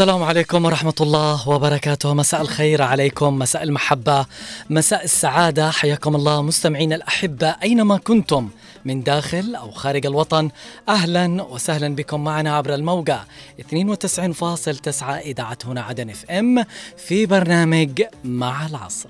[0.00, 2.14] السلام عليكم ورحمة الله وبركاته.
[2.14, 4.26] مساء الخير عليكم مساء المحبة
[4.70, 5.70] مساء السعادة.
[5.70, 8.48] حياكم الله مستمعين الأحبة أينما كنتم
[8.84, 10.50] من داخل أو خارج الوطن.
[10.88, 13.20] أهلا وسهلا بكم معنا عبر الموقع
[13.58, 16.64] 92.9 إذاعة هنا عدن إف إم
[16.96, 19.08] في برنامج مع العصر.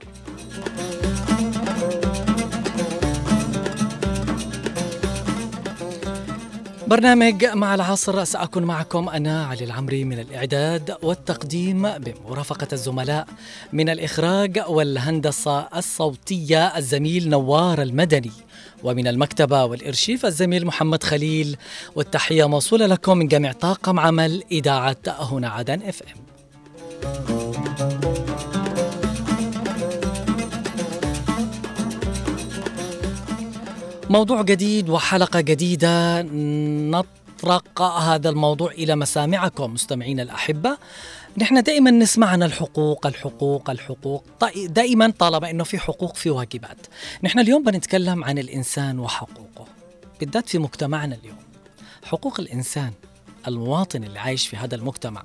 [6.91, 13.27] برنامج مع العصر سأكون معكم أنا علي العمري من الإعداد والتقديم بمرافقة الزملاء
[13.73, 18.33] من الإخراج والهندسة الصوتية الزميل نوار المدني
[18.83, 21.57] ومن المكتبة والإرشيف الزميل محمد خليل.
[21.95, 27.50] والتحية موصولة لكم من جميع طاقم عمل إذاعة هنا عدن إف إم.
[34.11, 36.23] موضوع جديد وحلقة جديدة.
[36.23, 40.79] نطرق هذا الموضوع إلى مسامعكم مستمعين الأحبة.
[41.39, 43.71] نحن دائما نسمع عن الحقوق الحقوق.
[43.71, 44.25] الحقوق
[44.67, 46.87] دائما طالما أنه في حقوق في واجبات.
[47.23, 49.67] نحن اليوم بنتكلم عن الإنسان وحقوقه
[50.21, 51.39] بالذات في مجتمعنا اليوم.
[52.05, 52.93] حقوق الإنسان
[53.49, 55.23] المواطن اللي عايش في هذا المجتمع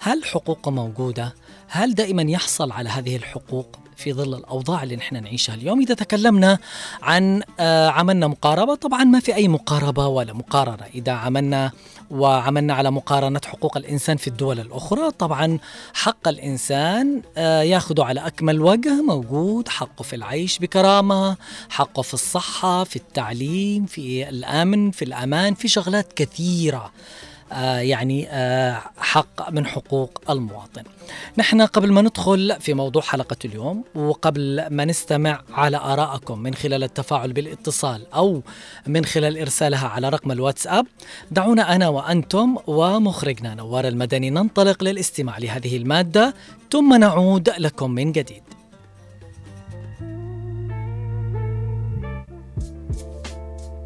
[0.00, 1.34] هل حقوقه موجودة؟
[1.68, 5.80] هل دائما يحصل على هذه الحقوق؟ في ظل الأوضاع اللي نحن نعيشها اليوم.
[5.80, 6.58] إذا تكلمنا
[7.02, 8.74] عن آه، عملنا مقاربة.
[8.74, 10.84] طبعا ما في أي مقاربة ولا مقارنة.
[10.94, 11.72] إذا عملنا
[12.10, 15.58] وعملنا على مقارنة حقوق الإنسان في الدول الأخرى طبعا
[15.94, 19.02] حق الإنسان آه، ياخذه على أكمل وجه.
[19.02, 21.36] موجود حقه في العيش بكرامة
[21.68, 26.92] حقه في الصحة في التعليم في الأمن في الأمان في شغلات كثيرة.
[27.80, 30.82] يعني آه، حق من حقوق المواطن.
[31.38, 36.84] نحن قبل ما ندخل في موضوع حلقة اليوم وقبل ما نستمع على آرائكم من خلال
[36.84, 38.42] التفاعل بالاتصال أو
[38.86, 40.86] من خلال إرسالها على رقم الواتساب
[41.30, 46.34] دعونا أنا وأنتم ومخرجنا نوار المدني ننطلق للاستماع لهذه المادة
[46.70, 48.42] ثم نعود لكم من جديد.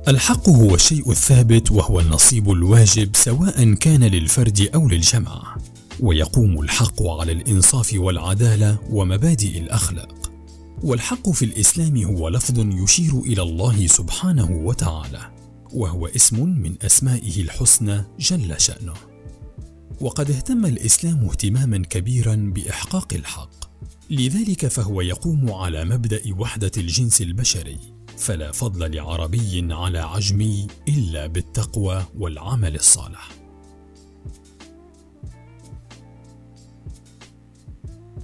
[0.08, 5.56] الحق هو الشيء الثابت وهو النصيب الواجب سواء كان للفرد أو للجماعة.
[6.00, 10.32] ويقوم الحق على الإنصاف والعدالة ومبادئ الأخلاق.
[10.82, 15.32] والحق في الإسلام هو لفظ يشير إلى الله سبحانه وتعالى
[15.72, 18.94] وهو اسم من أسمائه الحسنى جل شأنه.
[20.00, 23.64] وقد اهتم الإسلام اهتماما كبيرا بإحقاق الحق.
[24.10, 27.93] لذلك فهو يقوم على مبدأ وحدة الجنس البشري.
[28.18, 33.30] فلا فضل لعربي على عجمي إلا بالتقوى والعمل الصالح.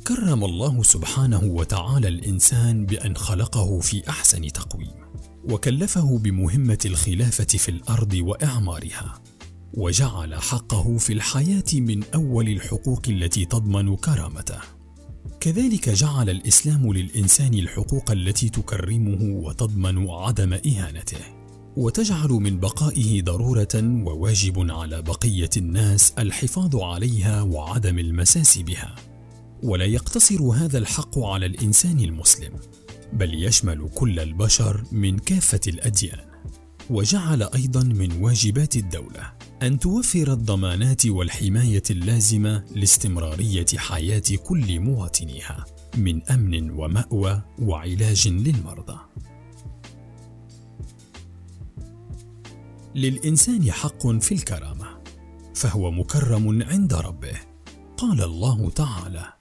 [0.07, 5.01] كرم الله سبحانه وتعالى الإنسان بأن خلقه في أحسن تقويم
[5.45, 9.23] وكلفه بمهمة الخلافة في الأرض وإعمارها
[9.75, 14.80] وجعل حقه في الحياة من أول الحقوق التي تضمن كرامته.
[15.41, 21.19] كذلك جعل الإسلام للإنسان الحقوق التي تكرمه وتضمن عدم إهانته
[21.77, 28.95] وتجعل من بقائه ضرورة وواجب على بقية الناس الحفاظ عليها وعدم المساس بها.
[29.63, 32.53] ولا يقتصر هذا الحق على الإنسان المسلم
[33.13, 36.21] بل يشمل كل البشر من كافة الأديان
[36.91, 39.33] وجعل أيضا من واجبات الدولة.
[39.63, 45.65] أن توفر الضمانات والحماية اللازمة لاستمرارية حياة كل مواطنيها
[45.97, 48.99] من أمن ومأوى وعلاج للمرضى.
[52.95, 54.87] للإنسان حق في الكرامة
[55.55, 57.41] فهو مكرم عند ربه
[57.97, 59.33] قال الله تعالى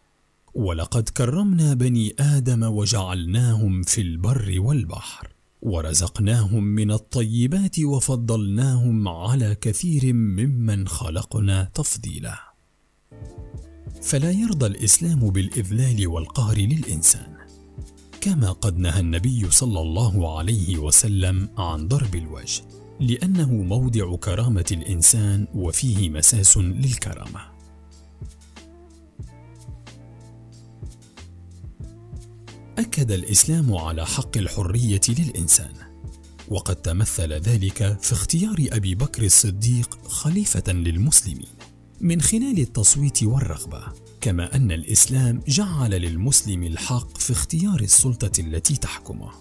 [0.53, 5.38] ولقد كرمنا بني آدم وجعلناهم في البر والبحر.
[5.61, 12.53] ورزقناهم من الطيبات وفضلناهم على كثير ممن خلقنا تفضيلا.
[14.01, 17.37] فلا يرضى الإسلام بالإذلال والقهر للإنسان
[18.21, 22.63] كما قد نهى النبي صلى الله عليه وسلم عن ضرب الوجه
[22.99, 27.58] لأنه موضع كرامة الإنسان وفيه مساس للكرامة.
[32.79, 35.73] أكد الإسلام على حق الحرية للإنسان
[36.47, 41.49] وقد تمثل ذلك في اختيار أبي بكر الصديق خليفة للمسلمين
[42.01, 43.83] من خلال التصويت والرغبة
[44.21, 49.31] كما أن الإسلام جعل للمسلم الحق في اختيار السلطة التي تحكمه.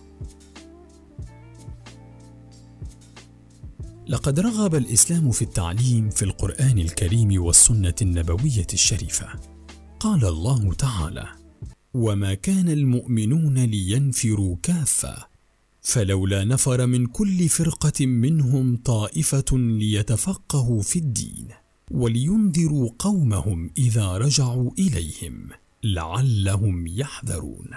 [4.06, 9.28] لقد رغب الإسلام في التعليم في القرآن الكريم والسنة النبوية الشريفة.
[10.00, 11.37] قال الله تعالى
[11.98, 15.16] وما كان المؤمنون لينفروا كافه
[15.82, 21.48] فلولا نفر من كل فرقه منهم طائفه ليتفقهوا في الدين
[21.90, 25.48] ولينذروا قومهم اذا رجعوا اليهم
[25.84, 27.70] لعلهم يحذرون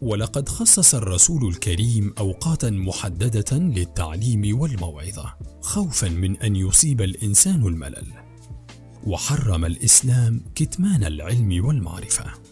[0.00, 8.06] ولقد خصص الرسول الكريم اوقاتا محدده للتعليم والموعظه خوفا من ان يصيب الانسان الملل
[9.06, 12.47] وحرم الاسلام كتمان العلم والمعرفه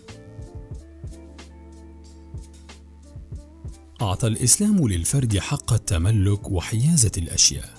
[4.03, 7.75] أعطى الإسلام للفرد حق التملك وحيازة الأشياء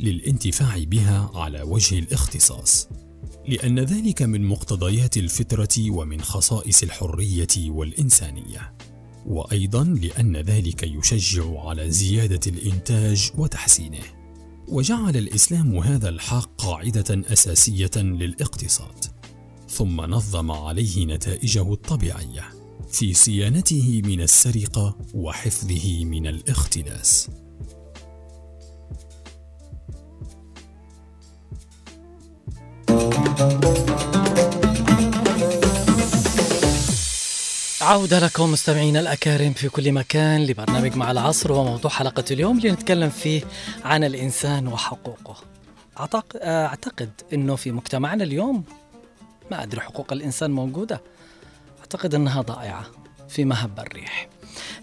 [0.00, 2.88] للانتفاع بها على وجه الاختصاص
[3.48, 8.74] لأن ذلك من مقتضيات الفطرة ومن خصائص الحرية والإنسانية
[9.26, 14.04] وأيضا لأن ذلك يشجع على زيادة الإنتاج وتحسينه
[14.68, 19.04] وجعل الإسلام هذا الحق قاعدة أساسية للاقتصاد
[19.68, 22.61] ثم نظم عليه نتائجه الطبيعية.
[22.92, 27.28] في صيانته من السرقة وحفظه من الاختلاس
[37.80, 43.10] عودة لكم مستمعينا الأكارم في كل مكان لبرنامج مع العصر وموضوع حلقة اليوم اللي نتكلم
[43.10, 43.42] فيه
[43.84, 45.36] عن الإنسان وحقوقه.
[46.36, 48.64] أعتقد أنه في مجتمعنا اليوم
[49.50, 51.00] ما أدري حقوق الإنسان موجودة.
[51.92, 52.86] أعتقد أنها ضائعة
[53.28, 54.28] في مهب الريح.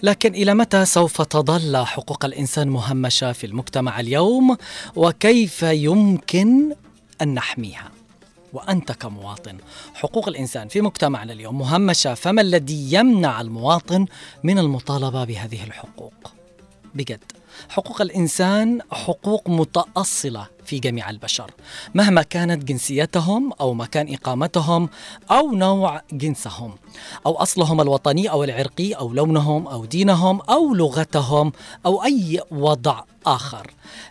[0.03, 4.57] لكن إلى متى سوف تظل حقوق الإنسان مهمشة في المجتمع اليوم؟
[4.95, 6.75] وكيف يمكن
[7.21, 7.91] أن نحميها؟
[8.53, 9.57] وأنت كمواطن
[9.93, 14.05] حقوق الإنسان في مجتمعنا اليوم مهمشة فما الذي يمنع المواطن
[14.43, 16.33] من المطالبة بهذه الحقوق؟
[16.95, 17.23] بجد
[17.69, 21.51] حقوق الإنسان حقوق متأصلة في جميع البشر.
[21.95, 24.89] مهما كانت جنسيتهم أو مكان إقامتهم
[25.31, 26.75] أو نوع جنسهم
[27.25, 31.51] أو أصلهم الوطني أو العرقي أو لونهم أو دينهم أو لغتهم
[31.85, 33.65] أو أي وضع آخر.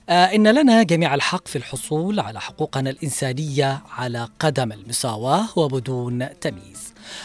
[0.09, 6.83] آه إن لنا جميع الحق في الحصول على حقوقنا الإنسانية على قدم المساواة وبدون تمييز.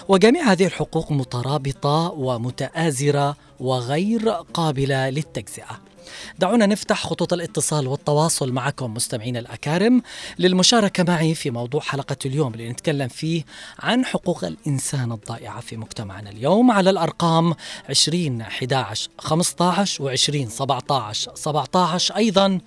[0.08, 5.93] وجميع هذه الحقوق مترابطة ومتآزرة وغير قابلة للتجزئة.
[6.40, 10.02] دعونا نفتح خطوط الاتصال والتواصل معكم مستمعين الأكارم
[10.40, 13.44] للمشاركة معي في موضوع حلقة اليوم اللي نتكلم فيه
[13.80, 16.72] عن حقوق الإنسان الضائعة في مجتمعنا اليوم.
[16.72, 17.54] على الأرقام
[17.90, 22.60] 20 11 15 و 20 17 17 أيضا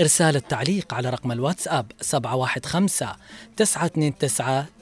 [0.00, 3.16] إرسال التعليق على رقم الواتساب 715
[3.56, 4.14] 929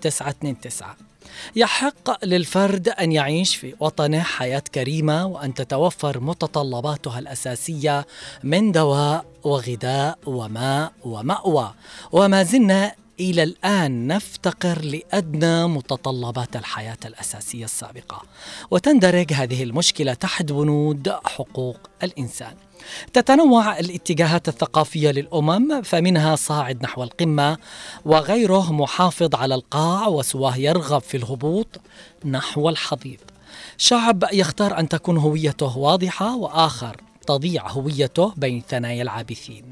[0.00, 1.12] 929
[1.56, 8.06] يحق للفرد أن يعيش في وطنه حياة كريمة وأن تتوفر متطلباتها الأساسية
[8.44, 11.75] من دواء وغذاء وماء ومأوى.
[12.12, 18.23] وما زلنا إلى الآن نفتقر لأدنى متطلبات الحياة الأساسية السابقة.
[18.70, 22.55] وتندرج هذه المشكلة تحت بنود حقوق الإنسان.
[23.12, 27.56] تتنوع الاتجاهات الثقافية للأمم فمنها صاعد نحو القمة
[28.05, 31.81] وغيره محافظ على القاع وسواه يرغب في الهبوط
[32.25, 33.20] نحو الحضيض.
[33.79, 36.96] شعب يختار أن تكون هويته واضحة وآخر
[37.26, 39.64] تضيع هويته بين ثنايا العابثين.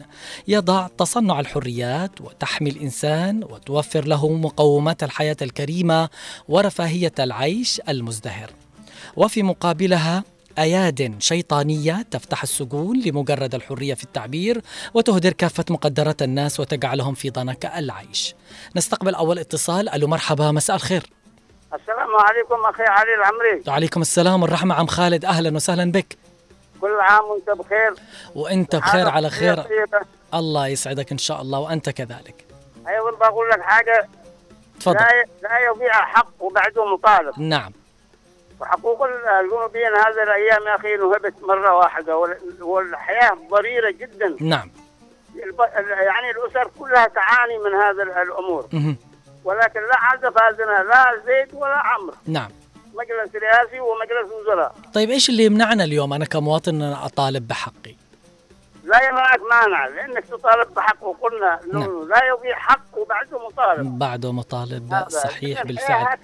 [0.49, 6.09] يضع تصنع الحريات وتحمي الإنسان وتوفر له مقومات الحياة الكريمة
[6.49, 8.51] ورفاهية العيش المزدهر.
[9.17, 10.25] وفي مقابلها
[10.59, 14.63] أياد شيطانية تفتح السجون لمجرد الحرية في التعبير
[14.95, 18.35] وتهدر كافة مقدرات الناس وتجعلهم في ضنك العيش.
[18.77, 21.03] نستقبل أول اتصال ألو مرحبا مساء الخير.
[21.75, 23.63] السلام عليكم أخي علي العمري.
[23.69, 26.19] وعليكم السلام والرحمة عم خالد أهلا وسهلا بك.
[26.81, 27.95] كل عام وأنت بخير.
[28.35, 29.65] وأنت بخير على خير.
[30.35, 32.45] الله يسعدك إن شاء الله وأنت كذلك.
[32.89, 34.09] أيضا بقول لك حاجة
[34.81, 34.95] تفضل.
[34.95, 37.41] لا لا يضيع حق وبعده مطالب.
[37.41, 37.73] نعم.
[38.61, 42.17] وحقوق الجنوبيين هذه الأيام يا أخي نهبت مرة واحدة.
[42.61, 44.37] والحياة ضريرة جدا.
[44.41, 44.71] نعم.
[45.89, 48.69] يعني الأسر كلها تعاني من هذا الأمور.
[49.45, 52.51] ولكن لا عزف هذنا لا زيد ولا عمر نعم.
[52.95, 54.75] مجلس رئاسي ومجلس وزراء.
[54.95, 58.00] طيب إيش اللي يمنعنا اليوم؟ أنا كمواطن أطالب بحقي؟
[58.85, 62.09] لا يمنعك مانع لأنك تطالب بحق وقلنا إنه نعم.
[62.09, 63.99] لا يضيع حق وبعده مطالب.
[63.99, 65.05] بعده مطالب.
[65.09, 66.19] صحيح بالفعل.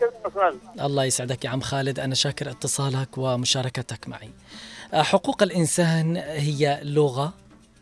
[0.80, 2.00] الله يسعدك يا عم خالد.
[2.00, 4.30] أنا شاكر اتصالك ومشاركتك معي.
[4.94, 7.32] حقوق الإنسان هي لغة.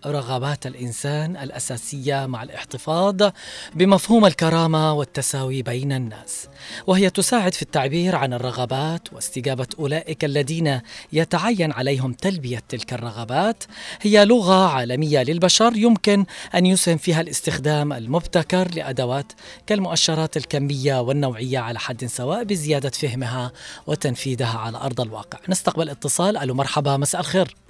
[0.07, 3.31] رغبات الإنسان الأساسية مع الاحتفاظ
[3.75, 6.49] بمفهوم الكرامة والتساوي بين الناس.
[6.87, 10.81] وهي تساعد في التعبير عن الرغبات واستجابة أولئك الذين
[11.13, 13.65] يتعين عليهم تلبية تلك الرغبات.
[14.01, 19.33] هي لغة عالمية للبشر يمكن أن يسهم فيها الاستخدام المبتكر لأدوات
[19.67, 23.53] كالمؤشرات الكمية والنوعية على حد سواء بزيادة فهمها
[23.87, 25.39] وتنفيذها على أرض الواقع.
[25.49, 26.37] نستقبل اتصال.
[26.37, 27.64] ألو مرحبا مساء الخير.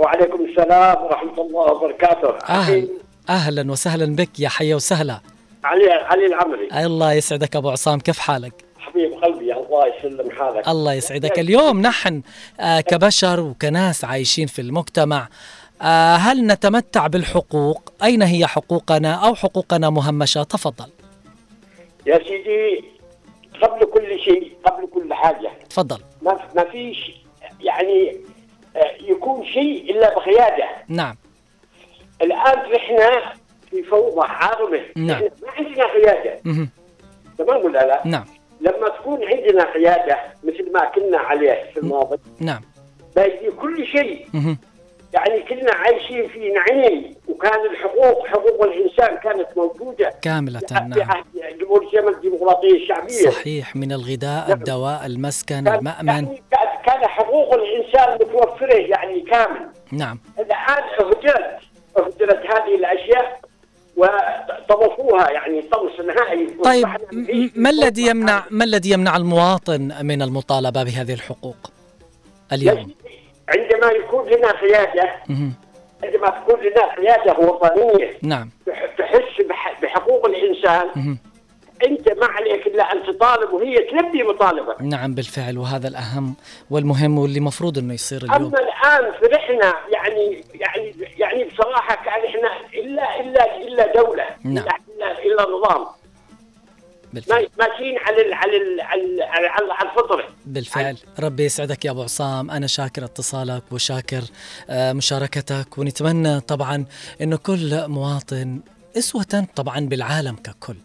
[0.00, 2.28] وعليكم السلام ورحمة الله وبركاته.
[2.48, 2.88] أهل
[3.28, 5.20] أهلا وسهلا بك يا حيا وسهلا.
[5.64, 6.84] علي علي العمري.
[6.84, 10.68] الله يسعدك أبو عصام كيف حالك؟ حبيب قلبي الله يسلم حالك.
[10.68, 11.38] الله يسعدك.
[11.38, 12.22] اليوم نحن
[12.60, 15.28] آه، كبشر وكناس عايشين في المجتمع.
[15.82, 20.90] آه، هل نتمتع بالحقوق؟ أين هي حقوقنا أو حقوقنا مهمشة؟ تفضل.
[22.06, 22.84] يا سيدي
[23.62, 25.50] قبل كل شيء قبل كل حاجة.
[25.70, 25.98] تفضل.
[26.22, 27.10] ما ما فيش
[27.60, 28.16] يعني
[29.00, 30.68] يكون شيء إلا بقيادة.
[30.88, 31.16] نعم.
[32.22, 33.32] الآن إحنا
[33.70, 35.22] في فوضى عارمه نعم.
[35.22, 36.40] ما عندنا قيادة.
[37.38, 38.24] تمام ولا لا؟ نعم.
[38.60, 42.60] لما تكون عندنا قيادة مثل ما كنا عليه في الماضي نعم.
[43.16, 44.26] باقي كل شيء.
[45.12, 50.12] يعني كنا عايشين في نعيم وكان الحقوق حقوق الإنسان كانت موجودة.
[50.22, 51.10] كاملة في نعم.
[51.10, 51.24] عهد
[51.60, 53.30] جمهورية الديمقراطية الشعبية.
[53.30, 54.58] صحيح من الغذاء نعم.
[54.58, 56.08] الدواء المسكن المأمن.
[56.08, 56.42] يعني
[56.94, 61.58] كان- حقوق الإنسان متوفرة يعني كامل نعم الآن اهدرت
[61.98, 63.40] اهدرت هذه الأشياء
[63.96, 66.86] وطمسوها يعني طمس نهائي طيب
[67.56, 71.56] ما الذي يمنع ما الذي يمنع المواطن من المطالبة بهذه الحقوق
[72.52, 72.90] اليوم.
[73.48, 75.10] عندما يكون لنا قياده.
[76.04, 81.16] عندما تكون لنا قياده وطنية نعم تح- تحس بح- بحقوق الإنسان.
[81.86, 84.82] انت ما عليك إلا أن تطالب وهي تلبي مطالبك.
[84.82, 86.34] نعم بالفعل وهذا الأهم
[86.70, 88.34] والمهم واللي مفروض أنه يصير اليوم.
[88.34, 94.64] أما الآن فرحنا يعني يعني يعني بصراحة كان إحنا إلا إلا إلا دولة نعم.
[94.96, 95.86] إلا إلا نظام.
[97.12, 97.46] بالفعل.
[97.58, 98.80] ما- ماشيين على ال على ال
[99.22, 100.24] على على, الفطرة.
[100.46, 100.96] بالفعل.
[101.20, 102.50] ربي يسعدك يا أبو عصام.
[102.50, 104.20] أنا شاكر اتصالك وشاكر
[104.70, 106.84] آه، مشاركتك ونتمنى طبعا
[107.20, 108.60] أنه كل مواطن
[108.98, 110.76] أسوة طبعا بالعالم ككل.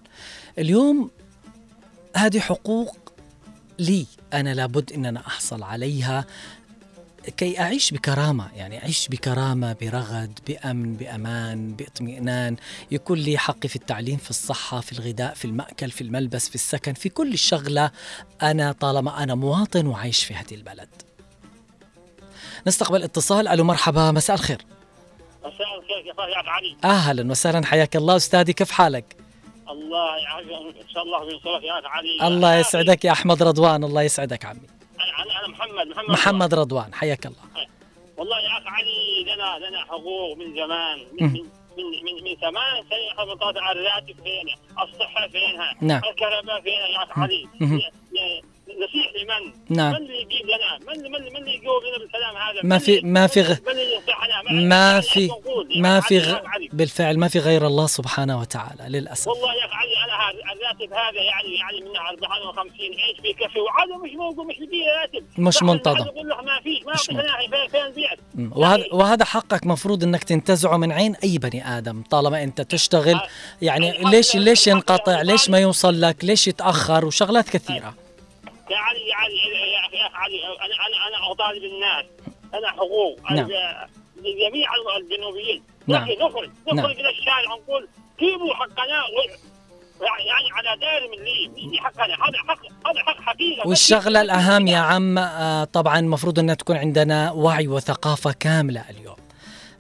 [0.60, 1.12] اليوم
[2.16, 3.14] هذه حقوق
[3.80, 4.06] لي.
[4.34, 6.26] أنا لابد أن أنا أحصل عليها
[7.38, 12.56] كي أعيش بكرامة يعني أعيش بكرامة برغد بأمن بأمان باطمئنان.
[12.92, 16.94] يكون لي حقي في التعليم في الصحة في الغذاء في المأكل في الملبس في السكن
[16.94, 17.92] في كل شغلة.
[18.42, 20.90] أنا طالما أنا مواطن وعايش في هذه البلد.
[22.68, 23.48] نستقبل اتصال.
[23.48, 24.66] ألو مرحبا مساء الخير.
[25.48, 28.16] مساء الخير كيف يا علي أهلا وسهلا حياك الله.
[28.16, 29.18] أستاذي كيف حالك؟
[29.70, 34.46] الله يعافيك إن شاء الله ينصرك يا علي الله يسعدك يا أحمد رضوان الله يسعدك
[34.46, 34.68] عمي.
[35.00, 37.68] أنا أنا محمد محمد محمد رضوان حياك الله.
[38.18, 40.98] والله يا أخي علي لنا لنا حقوق من زمان.
[41.22, 41.34] من
[41.78, 44.48] من من, من ثمان سنين حفظت على الراتب فين
[44.84, 46.02] الصحة فينها نعم.
[46.10, 47.48] الكهرباء فينها يا أخي علي.
[48.84, 49.92] نصيح لمن؟ نعم.
[49.92, 53.28] من اللي يجيب لنا؟ من من من اللي يجاوب لنا بالكلام هذا؟ ما في- ما
[53.28, 55.30] في غ- من اللي ينصحنا؟ ما يعني في
[55.82, 56.38] ما أخي في غ...
[56.74, 60.94] بالفعل ما في غير الله سبحانه وتعالى للأسف والله يا أخي علي أنا هذا الراتب
[60.94, 65.98] هذا يعني يعني من 54 إيش بيكفي وهذا مش موجود مش بيجي راتب مش منتظم.
[65.98, 66.96] يقول لك ما فيش ما
[67.68, 68.06] فين فين
[68.36, 68.52] مم.
[68.56, 73.20] وهذا وهذا حقك مفروض إنك تنتزعه من عين أي بني آدم طالما أنت تشتغل
[73.62, 77.94] يعني ليش ليش ينقطع ليش ما يوصل لك ليش يتأخر وشغلات كثيرة
[78.72, 79.36] يا علي يا علي
[79.74, 82.06] يا أخي يا أخي علي أنا أنا أنا اطالب الناس
[82.54, 83.32] أنا حقوق.
[83.32, 83.48] نعم.
[84.18, 85.64] لجميع الجنوبيين.
[85.88, 86.04] نعم.
[86.04, 86.80] نخرج نخرج نعم.
[86.80, 87.88] نخرج إلى الشارع ونقول
[88.20, 88.86] جيبوا حقنا
[90.02, 92.14] يعني يعني على دائر من لي دي حقنا.
[92.14, 93.68] هذا حق هذا حق حقيقة.
[93.68, 99.16] والشغلة الأهم يا عم آه، طبعا المفروض ان تكون عندنا وعي وثقافة كاملة اليوم.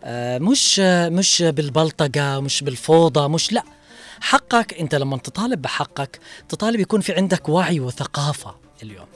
[0.03, 3.63] آه، مش مش بالبلطقه مش بالفوضى مش لا.
[4.21, 8.64] حقك أنت لما تطالب بحقك تطالب يكون في عندك وعي وثقافة.
[8.83, 9.07] اليوم.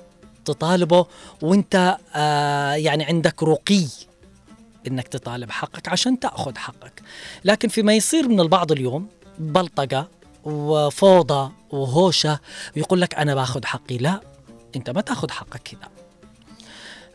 [0.46, 1.06] تطالبه
[1.42, 3.86] وانت آه، يعني عندك رقي
[4.88, 7.02] إنك تطالب حقك عشان تأخذ حقك.
[7.46, 10.08] لكن فيما يصير من البعض اليوم بلطقه
[10.44, 12.40] وفوضى وهوشة
[12.76, 13.98] يقول لك أنا باخذ حقي.
[13.98, 14.20] لا
[14.76, 15.90] أنت ما تأخذ حقك كذا.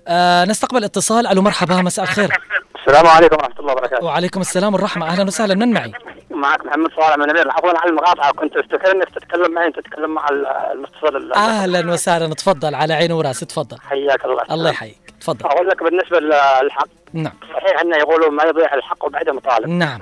[0.09, 1.27] آه نستقبل اتصال.
[1.27, 2.39] ألو مرحبا مساء الخير.
[2.81, 4.05] السلام عليكم ورحمة الله وبركاته.
[4.05, 5.07] وعليكم السلام والرحمة.
[5.07, 5.55] أهلا وسهلا.
[5.55, 5.93] من معي؟
[6.37, 10.11] معك محمد صالح من نبيل عفوا على المقاطعه كنت افتكر انك تتكلم معي انت تتكلم
[10.15, 12.35] مع ال- المتصل ال- أهلا وسهلا.
[12.35, 13.79] تفضل على عيني وراسي تفضل.
[13.81, 14.43] حياك الله.
[14.51, 14.99] الله يحييك.
[15.21, 15.47] تفضل.
[15.47, 16.89] أقول لك بالنسبة للحق.
[17.13, 17.33] نعم.
[17.55, 19.69] صحيح إنه يقولوا ما يضيع الحق وبعده مطالب.
[19.69, 20.01] نعم.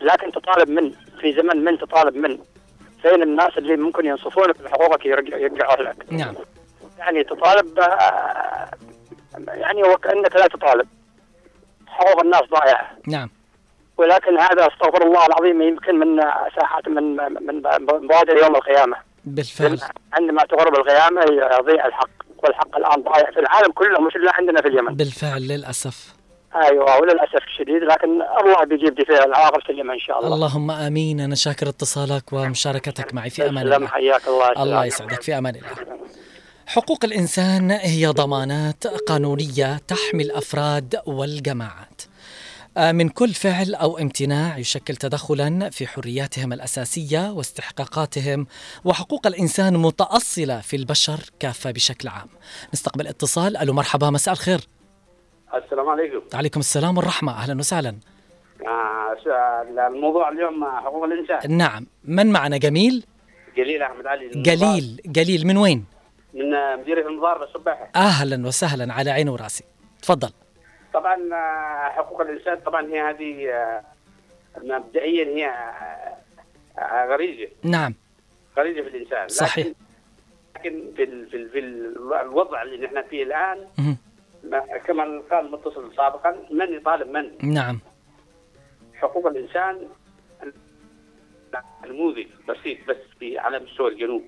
[0.00, 2.38] لكن تطالب من في زمن من تطالب من.
[3.02, 5.96] فين الناس اللي ممكن ينصفونك بحقوقك يرجع- يرجعوا لك.
[6.10, 6.34] نعم.
[6.98, 8.68] يعني تطالب آه،
[9.48, 10.88] يعني وكانك لا تطالب.
[11.86, 12.90] حقوق الناس ضائعة.
[13.08, 13.30] نعم.
[13.98, 16.22] ولكن هذا استغفر الله العظيم يمكن من
[16.60, 17.62] ساحات من من
[18.08, 18.96] بوادر يوم القيامة.
[19.24, 19.80] بالفعل.
[20.12, 22.10] عندما تغرب القيامة يضيع الحق
[22.44, 24.94] والحق الآن ضايع في العالم كله مش إلا عندنا في اليمن.
[24.94, 26.14] بالفعل للأسف.
[26.54, 30.34] أيوه وللأسف الشديد لكن الله بيجيب دي فيها العواقب سليمه إن شاء الله.
[30.34, 31.20] اللهم آمين.
[31.20, 33.86] أنا شاكر اتصالك ومشاركتك معي في أمان الله.
[33.88, 34.62] حياك الله.
[34.62, 35.22] الله يسعدك.
[35.22, 35.68] في أمان الله.
[36.66, 42.02] حقوق الإنسان هي ضمانات قانونية تحمي الأفراد والجماعات.
[42.78, 48.46] من كل فعل أو امتناع يشكل تدخلا في حرياتهم الأساسية واستحقاقاتهم
[48.84, 52.28] وحقوق الإنسان متأصلة في البشر كافة بشكل عام.
[52.74, 54.60] نستقبل اتصال ألو مرحبا مساء الخير.
[55.54, 57.96] السلام عليكم عليكم السلام والرحمة أهلا وسهلا.
[58.66, 59.16] آه
[59.88, 63.04] الموضوع اليوم حقوق الإنسان نعم من معنا جميل؟
[63.56, 65.84] جليل أحمد علي جليل جليل من وين؟
[66.34, 69.64] من آه، مديريه المضاربه السباحه أهلا وسهلا على عيني وراسي.
[70.02, 70.30] تفضل.
[70.94, 73.82] طبعا آه، حقوق الإنسان طبعا هي هذه آه،
[74.58, 75.46] مبدئيا هي
[76.78, 77.48] آه، غريزة.
[77.62, 77.94] نعم.
[78.58, 79.18] غريزة في الإنسان.
[79.22, 79.66] لكن- صحيح.
[80.56, 83.66] لكن في ال- في ال- في ال- الوضع اللي نحن فيه الآن
[84.86, 87.80] كما قال المتصل سابقا من يطالب من؟ نعم.
[88.94, 89.88] حقوق الإنسان
[91.86, 94.22] نموذج بسيط بس في على مستوى الجنوب.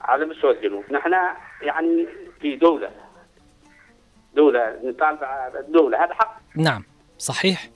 [0.00, 0.84] على مستوى الجنوب.
[0.92, 1.12] نحن
[1.62, 2.06] يعني
[2.40, 2.90] في دولة
[4.36, 5.18] دولة نطالب
[5.60, 6.04] الدولة.
[6.04, 6.40] هذا حق.
[6.56, 6.84] نعم.
[7.18, 7.70] صحيح.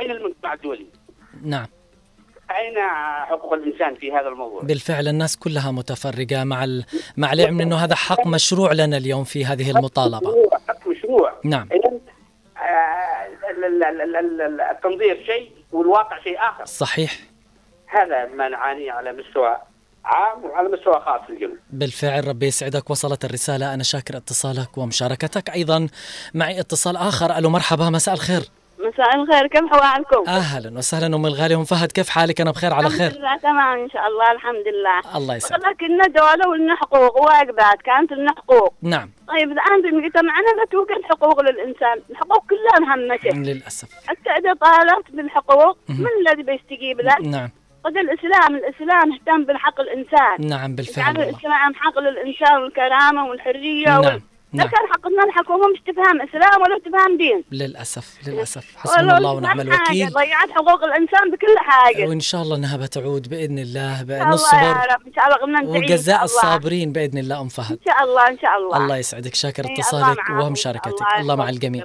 [0.00, 0.86] أين المجتمع الدولي؟
[1.42, 1.66] نعم.
[2.50, 2.78] أين
[3.26, 6.84] حقوق الإنسان في هذا الموضوع؟ بالفعل الناس كلها متفرقة مع ال...
[7.16, 10.16] مع العلم أنه هذا حق مشروع لنا اليوم في هذه المطالبة.
[10.18, 11.32] مشروع حق مشروع.
[11.44, 11.68] نعم.
[11.72, 16.64] آه، ال- ال- ال- ال- ال- التنظير شيء والواقع شيء آخر.
[16.64, 17.18] صحيح.
[17.86, 19.56] هذا ما نعانيه على مستوى
[20.10, 22.90] عام وعلى مستوى خاص الجنوب بالفعل ربي يسعدك.
[22.90, 23.74] وصلت الرسالة.
[23.74, 25.50] أنا شاكر اتصالك ومشاركتك.
[25.50, 25.88] أيضا
[26.34, 27.38] معي اتصال آخر.
[27.38, 27.90] ألو مرحبا.
[27.90, 28.40] مساء الخير.
[28.78, 29.46] مساء الخير.
[29.46, 31.16] كيف حوالكم؟ أهلا وسهلا.
[31.16, 34.06] أم الغالي أم فهد كيف حالك؟ أنا بخير على الحمد خير لله تمام إن شاء
[34.08, 34.32] الله.
[34.32, 35.16] الحمد لله.
[35.16, 35.64] الله يسعدك.
[35.64, 39.10] ولكن دولة ولنا حقوق وواجبات كانت لنا حقوق نعم.
[39.28, 42.00] طيب الآن في مجتمعنا لا توجد حقوق للإنسان.
[42.10, 43.88] الحقوق كلها مهمشه للأسف.
[44.06, 45.78] حتى إذا طالبت بالحقوق.
[45.88, 47.50] من الذي بيستجيب لك؟ نعم.
[47.84, 50.48] قد الإسلام الإسلام اهتم بالحق الإنسان.
[50.48, 51.30] نعم بالفعل والله.
[51.30, 54.02] الإسلام حق للإنسان والكرامة والحرية وال...
[54.02, 54.20] نعم.
[54.52, 57.44] نعم لكن حقنا الحكومة مش تفهم إسلام ولا تفهم دين.
[57.52, 58.76] للأسف للأسف.
[58.76, 60.10] حسبنا الله ونعم حاجة، الوكيل.
[60.10, 62.08] ضيعت حقوق الإنسان بكل حاجة.
[62.08, 64.58] وإن شاء الله أنها بتعود بإذن الله نصبر
[64.92, 66.24] رب إن شاء الله إن وجزاء.
[66.24, 67.72] الصابرين بإذن الله أم فهد.
[67.72, 68.76] إن شاء الله إن شاء الله.
[68.76, 70.30] الله يسعدك شاكر إيه، اتصالك.
[70.30, 71.02] ومشاركتك.
[71.02, 71.48] الله الله مع.
[71.48, 71.84] الجميع.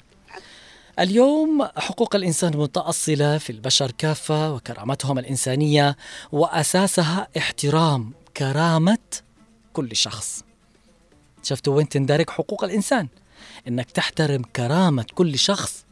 [0.99, 5.97] اليوم حقوق الإنسان متأصلة في البشر كافة وكرامتهم الإنسانية
[6.31, 8.97] وأساسها احترام كرامة
[9.73, 10.43] كل شخص.
[11.43, 13.08] شفتوا وين تندرج حقوق الإنسان؟
[13.67, 15.85] إنك تحترم كرامة كل شخص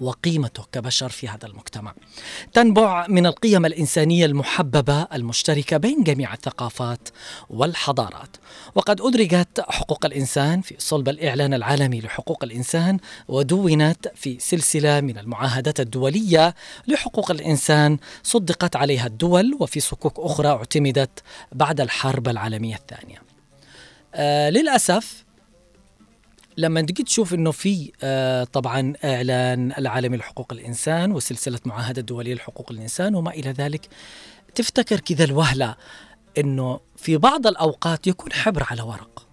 [0.00, 1.94] وقيمته كبشر في هذا المجتمع.
[2.52, 7.08] تنبع من القيم الإنسانية المحببة المشتركة بين جميع الثقافات
[7.50, 8.36] والحضارات.
[8.74, 15.80] وقد ادرجت حقوق الإنسان في صلب الإعلان العالمي لحقوق الإنسان ودونت في سلسلة من المعاهدات
[15.80, 16.54] الدولية
[16.86, 23.22] لحقوق الإنسان صدقت عليها الدول وفي صكوك أخرى اعتمدت بعد الحرب العالمية الثانية.
[24.14, 25.27] آه للأسف
[26.58, 32.72] لما تجي تشوف إنه في آه طبعا إعلان العالمي لحقوق الإنسان وسلسلة معاهده دولية لحقوق
[32.72, 33.88] الإنسان وما إلى ذلك
[34.54, 35.74] تفتكر كذا الوهلة
[36.38, 39.26] إنه في بعض الأوقات يكون حبر على ورق.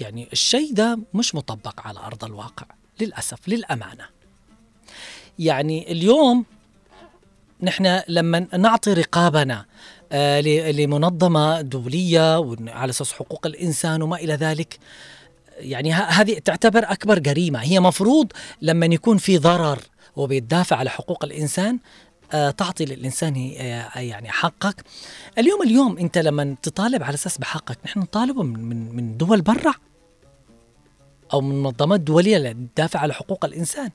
[0.00, 2.66] يعني الشيء ده مش مطبق على أرض الواقع
[3.00, 4.04] للأسف للأمانة.
[5.38, 6.44] يعني اليوم
[7.62, 9.64] نحن لما نعطي رقابنا
[10.12, 10.40] آه
[10.70, 14.78] لمنظمة دولية على أساس حقوق الإنسان وما إلى ذلك
[15.58, 17.58] يعني هذه تعتبر أكبر جريمة.
[17.58, 19.78] هي مفروض لما يكون في ضرر
[20.16, 21.78] وبيتدافع على حقوق الإنسان
[22.32, 24.84] آه، تعطي للإنسان آه، يعني حقك.
[25.38, 29.74] اليوم اليوم أنت لما تطالب على أساس بحقك نحن نطالبه من من من دول برا
[31.32, 33.90] أو من منظمات دولية اللي تدافع على حقوق الإنسان.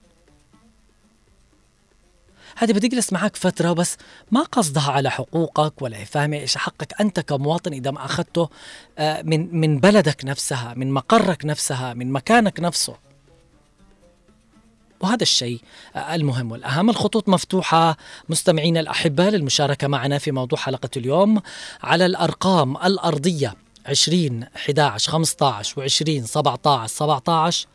[2.58, 3.98] هذه بتجلس معك فترة بس
[4.32, 8.50] ما قصدها على حقوقك ولا فاهمة إيش حقك أنت كمواطن إذا ما أخذته
[8.98, 12.96] آه، من من بلدك نفسها من مقرك نفسها من مكانك نفسه.
[15.02, 15.62] وهذا الشيء
[15.96, 16.90] آه، المهم والأهم.
[16.90, 17.98] الخطوط مفتوحة.
[18.30, 21.42] مستمعينا الأحبة للمشاركة معنا في موضوع حلقة اليوم.
[21.84, 27.68] على الأرقام الأرضية 20 11 15 و20 17 17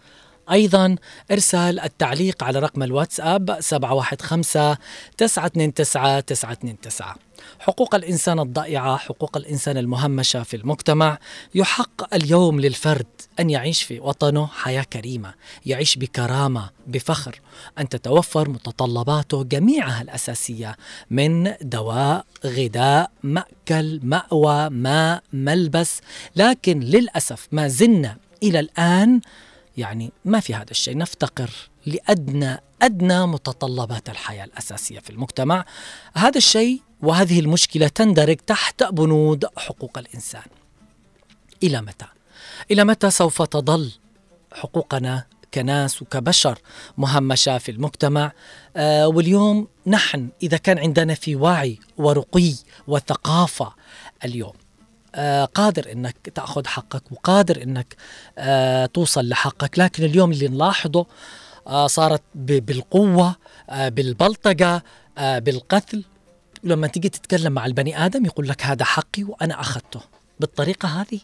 [0.53, 0.97] أيضا
[1.31, 4.77] إرسال التعليق على رقم الواتساب 715
[5.17, 5.73] 929
[6.81, 7.27] 929
[7.61, 11.19] حقوق الإنسان الضائعة حقوق الإنسان المهمشة في المجتمع.
[11.55, 13.07] يحق اليوم للفرد
[13.41, 15.35] أن يعيش في وطنه حياة كريمة
[15.67, 17.41] يعيش بكرامة بفخر.
[17.79, 20.77] أن تتوفر متطلباته جميعها الأساسية
[21.11, 26.01] من دواء غذاء مأكل مأوى ماء ملبس.
[26.37, 29.21] لكن للأسف ما زلنا إلى الآن
[29.77, 30.97] يعني ما في هذا الشيء.
[30.97, 31.51] نفتقر
[31.87, 35.65] لأدنى أدنى متطلبات الحياة الأساسية في المجتمع.
[36.15, 40.43] هذا الشيء وهذه المشكلة تندرج تحت بنود حقوق الإنسان.
[41.63, 42.07] إلى متى؟
[42.71, 43.93] إلى متى سوف تظل
[44.53, 46.59] حقوقنا كناس وكبشر
[46.99, 48.33] مهمشة في المجتمع؟
[48.77, 52.55] آه، واليوم نحن إذا كان عندنا في وعي ورقي
[52.87, 53.73] وثقافة
[54.25, 54.53] اليوم
[55.55, 57.97] قادر إنك تأخذ حقك وقادر إنك
[58.39, 59.79] آه، توصل لحقك.
[59.79, 61.07] لكن اليوم اللي نلاحظه
[61.67, 63.37] آه، صارت بالقوة
[63.71, 64.83] آه، بالبلطجة
[65.19, 66.05] آه، بالقتل.
[66.65, 70.01] ولما تيجي تتكلم مع البني آدم يقول لك هذا حقي وأنا أخذته.
[70.41, 71.21] بالطريقة هذه؟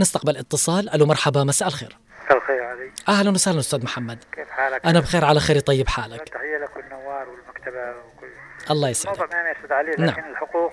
[0.00, 0.90] نستقبل اتصال.
[0.94, 1.96] ألو مرحبا مساء الخير.
[2.24, 2.92] مساء الخير علي.
[3.08, 4.24] أهلا وسهلا أستاذ محمد.
[4.34, 8.26] كيف حالك؟ أنا بخير على خير طيب حالك؟ تحية لك والنوار والمكتبة وكل.
[8.70, 10.08] الله موضوع يسعدك ما يسعد عليه نعم.
[10.08, 10.72] لكن الحقوق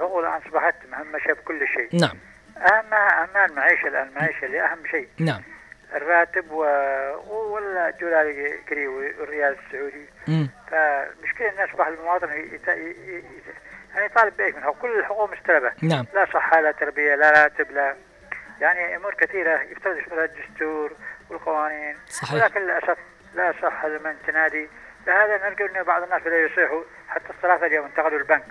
[0.00, 1.88] الآن أصبحت مهمشة بكل شيء.
[2.00, 2.18] نعم.
[2.56, 5.08] أهمها أهم المعيشة الآن المعيشة اللي أهم شيء.
[5.20, 5.42] نعم.
[5.94, 6.64] الراتب و...
[7.26, 10.06] والدولار الكريوي والريال السعودي.
[10.28, 10.48] مم.
[10.70, 12.68] فمشكلة الناس أصبح المواطن يت...
[12.68, 12.90] ي...
[12.90, 13.24] ي...
[13.94, 15.72] يعني يطالب بإيش من حقوق كل الحقوق مستلبة.
[15.82, 16.06] نعم.
[16.14, 17.96] لا صحة لا تربية لا راتب لا.
[18.60, 20.92] يعني أمور كثيرة يفترض يشملها الدستور
[21.30, 21.96] والقوانين.
[22.08, 22.34] صحيح.
[22.34, 22.98] ولكن للأسف
[23.34, 24.68] لا صح لمن تنادي.
[25.06, 28.44] لهذا نلقى أن بعض الناس بدأوا يصيحوا حتى الثلاثة اليوم انتقلوا البنك.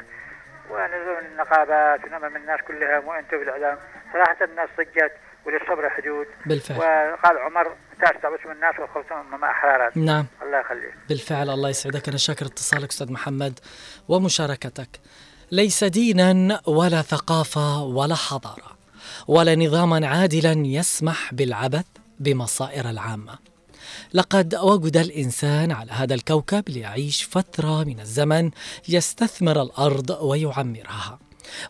[0.73, 3.77] ونزلوا من النقابات ونمر من الناس كلها وانتوا بالإعلام.
[4.13, 5.13] صراحة الناس ضجت
[5.45, 6.27] وللصبر حدود.
[6.45, 6.77] بالفعل.
[6.77, 10.25] وقال عمر تستعبس من الناس والخلصون مع أحرارات نعم.
[10.43, 10.93] الله يخليك.
[11.09, 12.07] بالفعل الله يسعدك.
[12.07, 13.59] أنا شاكر اتصالك أستاذ محمد
[14.07, 14.89] ومشاركتك.
[15.51, 18.77] ليس دينا ولا ثقافة ولا حضارة
[19.27, 21.85] ولا نظاما عادلا يسمح بالعبث
[22.19, 23.52] بمصائر العامة.
[24.13, 28.51] لقد وجد الإنسان على هذا الكوكب ليعيش فترة من الزمن
[28.89, 31.19] يستثمر الأرض ويعمرها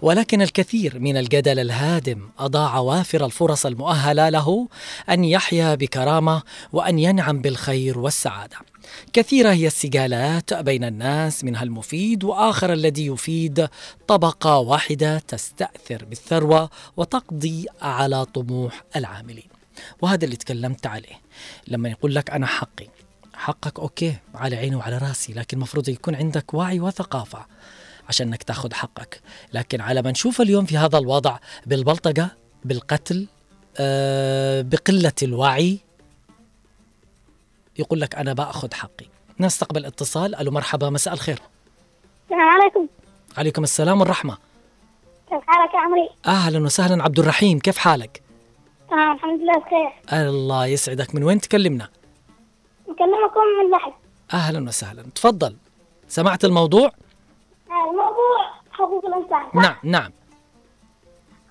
[0.02, 4.68] ولكن الكثير من الجدل الهادم أضاع وافر الفرص المؤهلة له
[5.10, 6.42] أن يحيا بكرامة
[6.74, 8.58] وأن ينعم بالخير والسعادة.
[9.14, 13.68] كثيرة هي السجالات بين الناس منها المفيد وآخر الذي يفيد
[14.08, 19.53] طبقة واحدة تستأثر بالثروة وتقضي على طموح العاملين.
[20.02, 21.22] وهذا اللي تكلمت عليه.
[21.68, 22.88] لما يقول لك أنا حقي.
[23.34, 27.46] حقك أوكي على عيني وعلى راسي لكن المفروض يكون عندك وعي وثقافة
[28.10, 29.22] عشان إنك تأخذ حقك.
[29.54, 33.28] لكن على ما نشوف اليوم في هذا الوضع بالبلطجة بالقتل
[33.78, 35.80] آه بقلة الوعي
[37.80, 39.06] يقول لك أنا بأخذ حقي.
[39.40, 40.36] نستقبل اتصال.
[40.36, 41.40] ألو مرحبا مساء الخير.
[42.26, 42.88] السلام عليكم.
[43.38, 44.38] عليكم السلام والرحمة.
[45.30, 48.22] كيف حالك يا عمري؟ أهلا وسهلا عبد الرحيم كيف حالك؟
[48.94, 49.92] تمام الحمد لله بخير.
[50.14, 51.16] الله يسعدك.
[51.16, 51.90] من وين تكلمنا؟
[52.90, 53.94] نكلمكم من لحد
[54.34, 55.04] أهلا وسهلا.
[55.16, 55.56] تفضل.
[56.08, 56.92] سمعت الموضوع؟
[57.72, 58.38] آه، الموضوع
[58.72, 60.12] حقوق الإنسان؟ نعم نعم.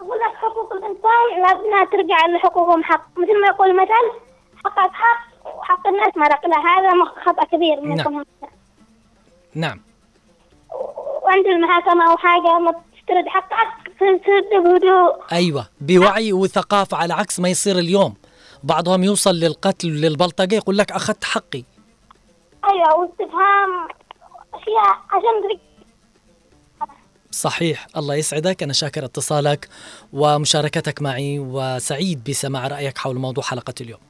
[0.00, 3.18] أقول لك حقوق الإنسان لازم ترجع لحقوقهم حق.
[3.18, 4.06] مثل ما يقول المثل
[4.64, 7.88] حقك حق وحق الناس مرق لا هذا خطأ كبير نعم.
[7.88, 8.24] منكم
[9.54, 9.80] نعم.
[11.22, 13.81] وعند المحاكمة أو حاجة ما تسترد حقك
[15.32, 18.14] أيوه بوعي وثقافه على عكس ما يصير اليوم.
[18.62, 21.64] بعضهم يوصل للقتل للبلطجة يقول لك أخذت حقي.
[22.64, 23.88] أيوة واستفهام
[24.54, 25.58] أشياء عشان
[27.30, 28.62] صحيح الله يسعدك.
[28.62, 29.68] أنا شاكر اتصالك
[30.12, 34.00] ومشاركتك معي وسعيد بسماع رأيك حول موضوع حلقة اليوم.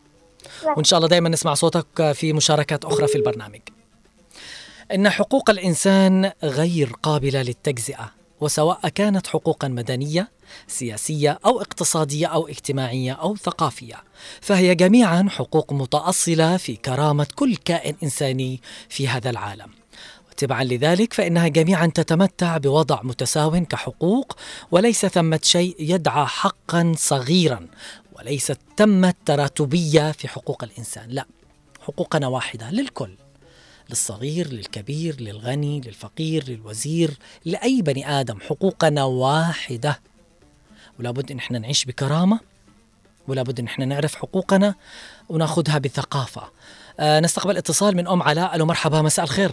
[0.76, 3.60] وإن شاء الله دائما نسمع صوتك في مشاركات أخرى في البرنامج.
[4.94, 8.21] إن حقوق الإنسان غير قابلة للتجزئة.
[8.42, 10.30] وسواء كانت حقوقا مدنية
[10.66, 13.96] سياسية أو اقتصادية أو اجتماعية أو ثقافية.
[14.40, 19.70] فهي جميعا حقوق متأصلة في كرامة كل كائن إنساني في هذا العالم.
[20.30, 24.36] وتبعا لذلك فإنها جميعا تتمتع بوضع متساو كحقوق
[24.70, 27.66] وليس ثمة شيء يدعى حقا صغيرا
[28.12, 31.08] وليست تمت تراتبية في حقوق الإنسان.
[31.08, 31.26] لا
[31.80, 33.16] حقوقنا واحدة للكل.
[33.90, 37.10] للصغير للكبير للغني للفقير للوزير
[37.44, 40.00] لأي بني آدم حقوقنا واحدة.
[41.00, 42.40] ولا بد إن إحنا نعيش بكرامة
[43.28, 44.74] ولا بد إن إحنا نعرف حقوقنا
[45.28, 46.42] وناخذها بثقافة.
[47.00, 48.54] آه نستقبل اتصال من أم علاء.
[48.54, 49.50] ألو مرحبا مساء الخير.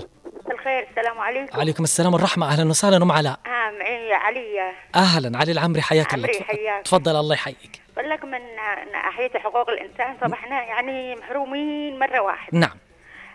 [0.51, 1.59] الخير السلام عليكم.
[1.59, 2.47] عليكم السلام والرحمة.
[2.47, 3.39] أهلا وسهلا أم علاء.
[3.45, 4.73] آه معي علي.
[4.95, 6.27] أهلا علي العمري حياك الله.
[6.27, 6.85] حياك.
[6.85, 7.81] تفضل الله يحييك.
[7.95, 8.39] بقول لك من
[8.91, 12.57] ناحية حقوق الإنسان صبحنا يعني محرومين مرة واحدة.
[12.57, 12.77] نعم.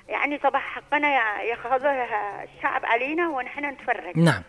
[0.08, 4.18] يعني صبح حقنا ياخذها الشعب علينا ونحن نتفرج.
[4.18, 4.42] نعم.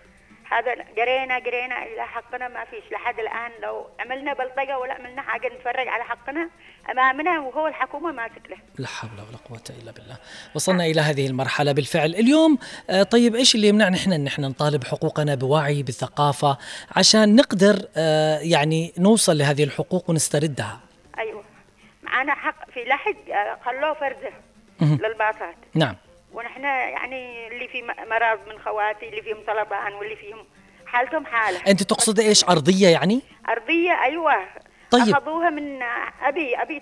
[0.52, 3.52] هذا قرينا قرينا إلى حقنا ما فيش لحد الآن.
[3.64, 6.50] لو عملنا بلطجة ولا عملنا حاجة نتفرج على حقنا
[6.92, 10.18] أمامنا وهو الحكومة ماسك له لا حول ولا قوة إلا بالله.
[10.56, 12.16] وصلنا إلى هذه المرحلة بالفعل.
[12.16, 12.58] اليوم
[12.90, 16.58] آه، طيب إيش اللي يمنعنا إحنا إن إحنا نطالب حقوقنا بوعي بثقافة
[16.96, 20.80] عشان نقدر آه، يعني نوصل لهذه الحقوق ونستردها؟
[21.18, 21.44] أيوة.
[22.04, 24.30] معانا حق في لحد آه، خلوه فرزة.
[24.30, 24.55] مهم.
[24.82, 25.96] للباصات نعم.
[26.34, 30.46] ونحن يعني اللي في مرض من خواتي اللي فيهم سرطان واللي فيهم
[30.88, 31.60] حالتهم حالة.
[31.68, 34.36] أنت تقصد إيش؟ أرضية يعني؟ أرضية أيوة.
[34.92, 35.10] طيب.
[35.16, 35.84] أخذوها من
[36.24, 36.80] أبي أبي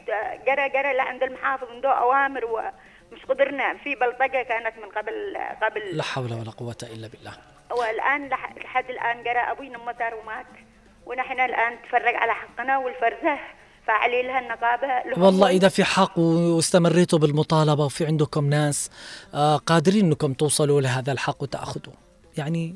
[0.48, 3.78] جرى جرى لعند المحافظ عنده أوامر ومش قدرنا.
[3.84, 5.82] في بلطجة كانت من قبل قبل.
[5.98, 7.34] لا حول ولا قوة إلا بالله.
[7.72, 10.46] والآن لح- لحد الآن جرى أبوي نمطر ومات.
[11.06, 13.40] ونحن الآن نتفرج على حقنا والفرزة
[13.88, 18.90] فعلي لها النقابة لهم والله إذا في حق واستمريتوا بالمطالبة وفي عندكم ناس
[19.34, 21.96] آه، قادرين أنكم توصلوا لهذا الحق وتأخذوه.
[22.38, 22.76] يعني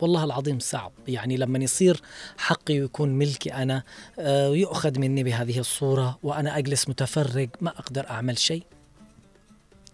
[0.00, 0.92] والله العظيم صعب.
[1.08, 2.00] يعني لما يصير
[2.38, 3.82] حقي ويكون ملكي أنا
[4.18, 8.62] آه، ويؤخذ مني بهذه الصورة وأنا أجلس متفرج ما أقدر أعمل شيء.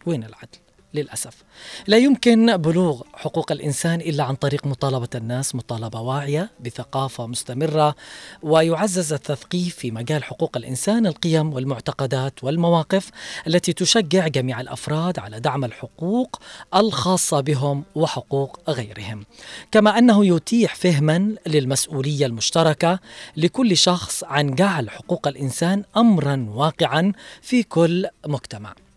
[0.07, 1.45] وين العدل؟ للأسف.
[1.87, 7.95] لا يمكن بلوغ حقوق الإنسان إلا عن طريق مطالبة الناس مطالبة واعية بثقافة مستمرة
[8.43, 13.11] ويعزز التثقيف في مجال حقوق الإنسان القيم والمعتقدات والمواقف
[13.47, 16.41] التي تشجع جميع الأفراد على دعم الحقوق
[16.75, 19.25] الخاصة بهم وحقوق غيرهم.
[19.73, 22.99] كما أنه يتيح فهما للمسؤولية المشتركة
[23.37, 28.88] لكل شخص عن جعل حقوق الإنسان أمرا واقعا في كل مجتمع.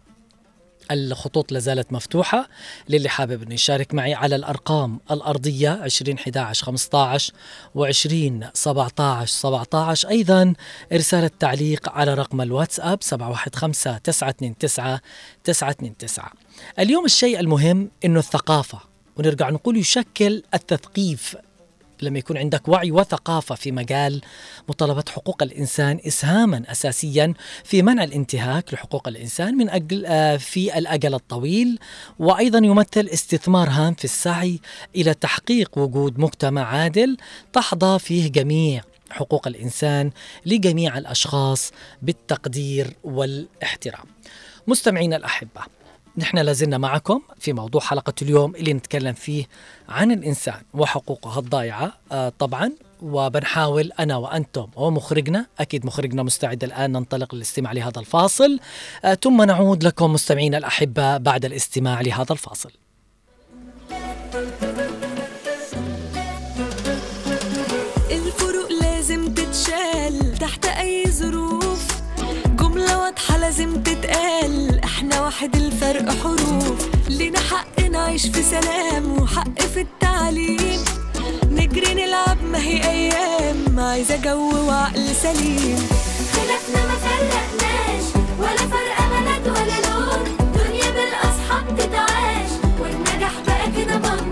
[0.93, 2.49] الخطوط لازالت مفتوحة
[2.89, 7.33] للي حابب انه يشارك معي على الأرقام الأرضية 20 11 15
[7.77, 10.53] و20 17 17 أيضا
[10.93, 14.55] إرسال التعليق على رقم الواتساب 715 929
[15.43, 16.29] 929
[16.79, 18.79] اليوم الشيء المهم إنه الثقافة
[19.17, 21.35] ونرجع نقول يشكل التثقيف
[22.01, 24.21] لما يكون عندك وعي وثقافة في مجال
[24.69, 27.33] مطالبة حقوق الإنسان إسهاما أساسيا
[27.63, 31.79] في منع الانتهاك لحقوق الإنسان من أجل آه، في الأجل الطويل
[32.19, 34.59] وأيضا يمثل استثمار هام في السعي
[34.95, 37.17] إلى تحقيق وجود مجتمع عادل
[37.53, 40.11] تحظى فيه جميع حقوق الإنسان
[40.45, 44.05] لجميع الأشخاص بالتقدير والإحترام.
[44.67, 45.61] مستمعينا الأحبة
[46.17, 49.45] نحن لازلنا معكم في موضوع حلقة اليوم اللي نتكلم فيه
[49.89, 52.71] عن الإنسان وحقوقه الضائعة آه طبعا.
[53.01, 58.59] وبنحاول أنا وأنتم ومخرجنا أكيد مخرجنا مستعد الآن ننطلق للاستماع لهذا الفاصل.
[59.05, 62.71] آه ثم نعود لكم مستمعينا الأحبة بعد الاستماع لهذا الفاصل.
[68.11, 72.01] الفروق لازم تتشال تحت أي ظروف
[72.59, 74.70] جملة واضحة لازم تتقال.
[75.31, 76.87] واحد الفرق حروف.
[77.09, 80.83] لينا حق نعيش في سلام وحق في التعليم.
[81.51, 83.79] نجري نلعب ما هي أيام.
[83.79, 85.87] عايزة جو وعقل سليم.
[86.33, 88.05] خلافنا ما فرقناش.
[88.39, 90.23] ولا فرق بلد ولا لون.
[90.53, 92.51] دنيا بالأصحاب تتعاش.
[92.79, 94.30] والنجاح بقى كده مضمون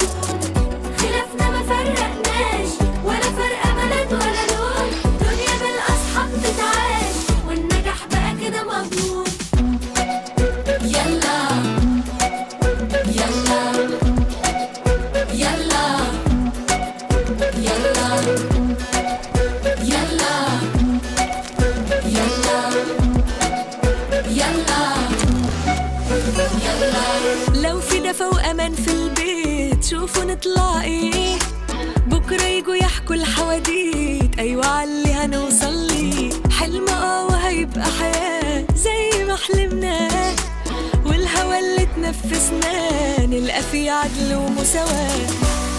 [43.61, 45.27] فيه عدل ومساواة.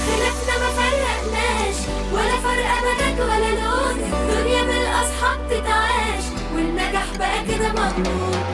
[0.06, 1.76] خلافنا ما فرقناش
[2.12, 3.96] ولا فرق بلد ولا لون
[4.30, 8.44] دنيا بالاصحاب تتعاش والنجاح بقى كده مضمون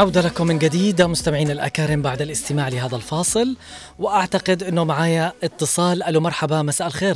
[0.00, 3.56] عودة لكم من جديد مستمعين الأكارم بعد الاستماع لهذا الفاصل.
[3.98, 6.02] وأعتقد أنه معايا اتصال.
[6.02, 7.14] ألو مرحبا مساء الخير.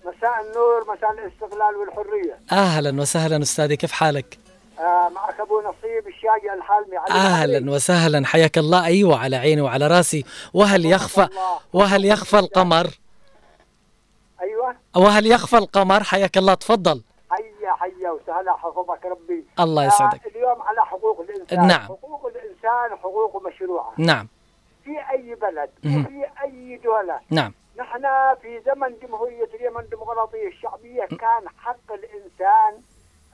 [0.00, 2.38] مساء النور مساء الاستقلال والحرية.
[2.52, 4.38] أهلا وسهلا أستاذي كيف حالك؟
[4.78, 8.26] آه معك أبو نصيب الشاقي الحالمي علي أهلا وسهلا.
[8.26, 8.84] حياك الله.
[8.84, 10.24] أيوة على عيني وعلى رأسي.
[10.54, 11.28] وهل يخفى
[11.72, 12.90] وهل يخفى القمر؟
[14.40, 14.76] أيوة.
[14.96, 16.54] وهل يخفى القمر؟ حياك الله.
[16.54, 17.02] تفضل.
[18.08, 19.46] حيا وسهلا حفظك ربي.
[19.60, 20.26] الله يسعدك.
[20.26, 21.66] آه اليوم على حقوق الإنسان.
[21.66, 21.80] نعم.
[21.80, 23.92] حقوق الإنسان حقوق مشروعة.
[23.98, 24.28] نعم.
[24.84, 26.00] في أي بلد مهم.
[26.04, 27.20] وفي أي دولة.
[27.30, 27.52] نعم.
[27.76, 28.02] نحن
[28.42, 32.82] في زمن جمهورية اليمن الديمقراطية الشعبية كان حق الإنسان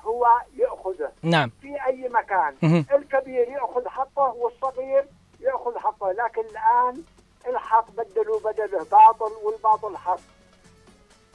[0.01, 1.13] هو يأخذه.
[1.23, 1.51] نعم.
[1.61, 2.85] في أي مكان.
[2.95, 5.05] الكبير يأخذ حقه والصغير
[5.41, 6.13] يأخذ حقه.
[6.13, 7.03] لكن الآن
[7.47, 10.21] الحق بدلوا بدله باطل والباطل حق.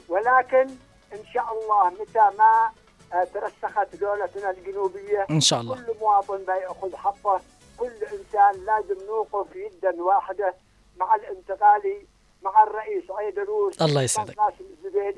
[0.08, 0.66] ولكن
[1.12, 2.70] إن شاء الله متى ما
[3.10, 5.74] ترسخت دولتنا الجنوبية إن شاء الله.
[5.74, 7.40] كل مواطن بيأخذ حقه
[7.78, 10.54] كل إنسان لازم نوقف يدا واحدة
[10.96, 12.02] مع الانتقال
[12.42, 14.36] مع الرئيس عيد روس الله يسعدك.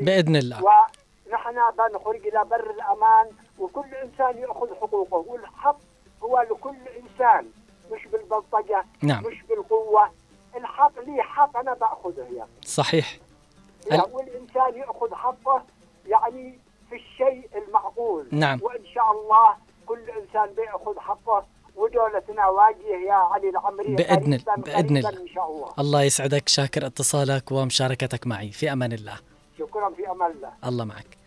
[0.00, 0.61] بإذن الله.
[0.64, 5.78] ونحن بنخرج إلى بر الأمان وكل إنسان يأخذ حقوقه والحق
[6.22, 7.50] هو لكل إنسان
[7.92, 9.24] مش بالبلطجة نعم.
[9.26, 10.11] مش بالقوة
[10.57, 13.18] الحق لي حق أنا بأخذه يعني صحيح
[13.87, 15.62] يعني والإنسان يأخذ حقه
[16.07, 16.59] يعني
[16.92, 18.26] في الشيء المعقول.
[18.33, 18.59] نعم.
[18.62, 21.44] وإن شاء الله كل إنسان بيأخذ حقه
[21.76, 23.96] ودولتنا واجهة يا علي العمري.
[23.96, 25.68] قريباً- بإذن قريباً الله إن شاء الله.
[25.78, 28.50] الله يسعدك شاكر اتصالك ومشاركتك معي.
[28.50, 29.16] في أمان الله.
[29.59, 30.52] شكرا في أمان الله.
[30.66, 31.22] الله معك.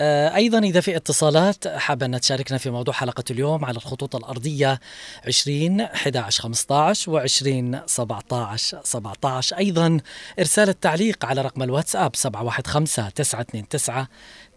[0.00, 4.80] آه، أيضا إذا في اتصالات حابة أن تشاركنا في موضوع حلقة اليوم على الخطوط الأرضية
[5.26, 10.00] 20 11 15 و 20 17 17 أيضا
[10.38, 14.06] إرسال التعليق على رقم الواتساب 715 929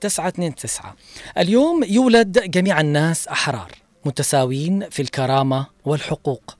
[0.02, 0.94] 929
[1.38, 3.72] اليوم يولد جميع الناس أحرار
[4.06, 6.58] متساوين في الكرامة والحقوق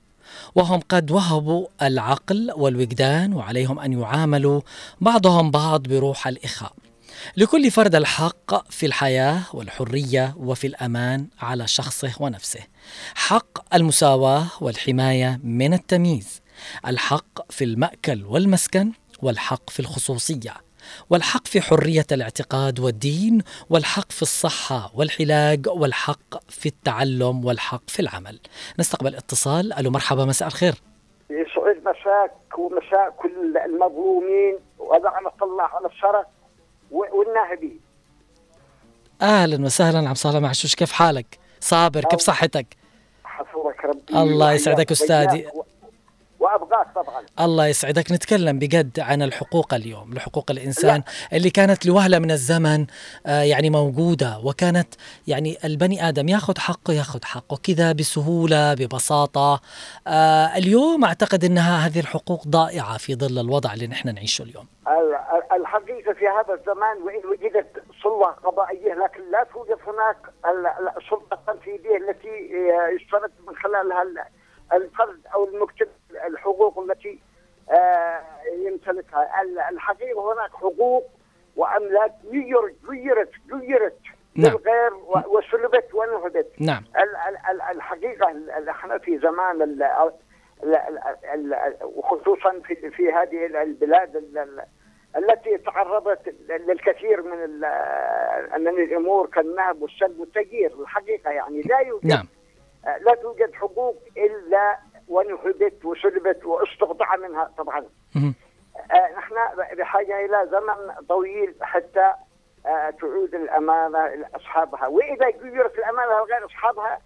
[0.54, 4.60] وهم قد وهبوا العقل والوجدان وعليهم أن يعاملوا
[5.00, 6.72] بعضهم بعض بروح الإخاء.
[7.36, 12.60] لكل فرد الحق في الحياة والحرية وفي الأمان على شخصه ونفسه.
[13.14, 16.42] حق المساواة والحماية من التمييز.
[16.86, 20.54] الحق في المأكل والمسكن والحق في الخصوصية.
[21.10, 28.40] والحق في حرية الاعتقاد والدين والحق في الصحة والعلاج والحق في التعلم والحق في العمل.
[28.78, 30.74] نستقبل اتصال ألو مرحبا مساء الخير.
[31.30, 36.26] يسعد مساك ومساء كل المظلومين ولعنة الله على الشرف
[36.94, 37.80] و- والناهبين
[39.22, 42.66] أهلا وسهلا عم صالح معشوش كيف حالك؟ صابر كيف صحتك؟
[43.24, 44.22] حفظك ربي.
[44.22, 44.90] الله يسعدك
[45.54, 45.63] و-
[46.44, 47.22] وأبغاك طبعا.
[47.40, 48.12] الله يسعدك.
[48.12, 51.02] نتكلم بجد عن الحقوق اليوم لحقوق الإنسان
[51.32, 52.86] اللي كانت لوهلة من الزمن
[53.26, 54.94] آه، يعني موجودة وكانت
[55.26, 59.60] يعني البني آدم ياخذ حقه ياخذ حقه كذا بسهولة ببساطة.
[60.06, 64.66] آه، اليوم أعتقد أنها هذه الحقوق ضائعة في ظل الوضع اللي نحن نعيشه اليوم.
[64.88, 70.66] ال- ال- الحقيقة في هذا الزمان وإن وجدت سلطة قضائية لكن لا توجد هناك ال-
[70.66, 74.24] ال- السلطة التنفيذية التي آه، يشترط من خلالها ال-
[74.72, 75.88] الفرد أو المجتمع.
[76.26, 77.18] الحقوق التي
[77.70, 78.20] آه،
[78.66, 79.42] يمتلكها.
[79.42, 81.06] ال- الحقيقة هناك حقوق
[81.56, 83.98] وأملاك غيرت غيرت غيرت
[84.36, 84.52] نعم.
[84.52, 86.52] للغير و- وسلبت ونهبت.
[86.60, 86.84] نعم.
[86.96, 89.62] ال- ال- ال- الحقيقة ال- إحنا في زمان
[91.82, 94.64] وخصوصا في في هذه ال- البلاد ال- ال-
[95.16, 97.60] التي تعرضت للكثير من
[98.60, 100.80] من الأمور كالنهب والسلب والتغيير.
[100.80, 102.26] الحقيقة يعني لا يوجد نعم.
[103.00, 107.84] لا توجد حقوق إلا ونهبت وسلبت واستقطع منها طبعا.
[108.92, 109.34] آه، نحن
[109.78, 112.12] بحاجة إلى زمن طويل حتى
[112.66, 116.98] آه، تعود الأمانة لاصحابها، وإذا غيرت الأمانة لغير أصحابها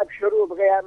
[0.00, 0.84] فابشروا بغيام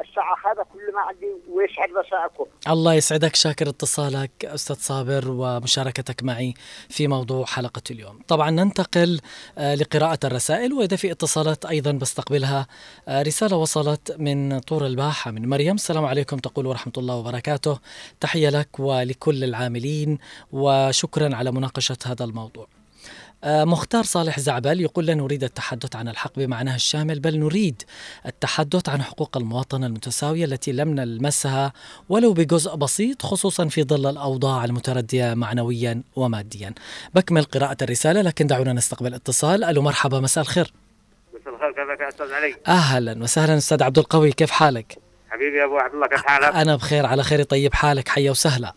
[0.00, 2.44] الساعة هذا كل ما عندي ويسعد مساءكم.
[2.68, 6.54] الله يسعدك شاكر اتصالك أستاذ صابر ومشاركتك معي
[6.88, 8.18] في موضوع حلقة اليوم.
[8.28, 9.20] طبعا ننتقل
[9.58, 12.66] آه، لقراءة الرسائل وإذا في اتصالات أيضا بستقبلها.
[13.08, 15.74] آه، رسالة وصلت من طور الباحة من مريم.
[15.74, 17.78] السلام عليكم تقول ورحمة الله وبركاته.
[18.20, 20.18] تحية لك ولكل العاملين
[20.52, 22.81] وشكرا على مناقشة هذا الموضوع.
[23.44, 27.82] مختار صالح زعبل يقول لا نريد التحدث عن الحق بمعناه الشامل بل نريد
[28.26, 31.72] التحدث عن حقوق المواطن المتساوية التي لم نلمسها
[32.08, 36.74] ولو بجزء بسيط خصوصا في ظل الأوضاع المتردية معنويا وماديا
[37.14, 40.72] بكمل قراءة الرسالة لكن دعونا نستقبل اتصال ألو مرحبا مساء الخير
[41.34, 44.98] مساء الخير كيفك يا أستاذ علي؟ أهلا وسهلا أستاذ عبد القوي كيف حالك؟
[45.30, 48.74] حبيبي يا أبو عبد الله كيف حالك؟ أنا بخير على خير طيب حالك حيا وسهلا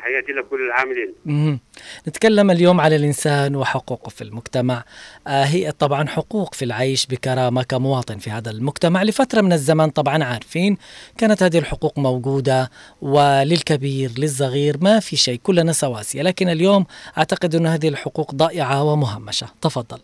[0.00, 1.14] تحياتي لكل العاملين.
[1.24, 1.60] مهم.
[2.08, 4.84] نتكلم اليوم على الإنسان وحقوقه في المجتمع.
[5.26, 9.02] آه هي طبعا حقوق في العيش بكرامة كمواطن في هذا المجتمع.
[9.02, 10.76] لفترة من الزمن طبعا عارفين
[11.18, 12.70] كانت هذه الحقوق موجودة
[13.02, 16.22] وللكبير للصغير ما في شيء كلنا سواسية.
[16.22, 16.86] لكن اليوم
[17.18, 19.46] أعتقد أن هذه الحقوق ضائعة ومهمشة.
[19.62, 19.98] تفضل.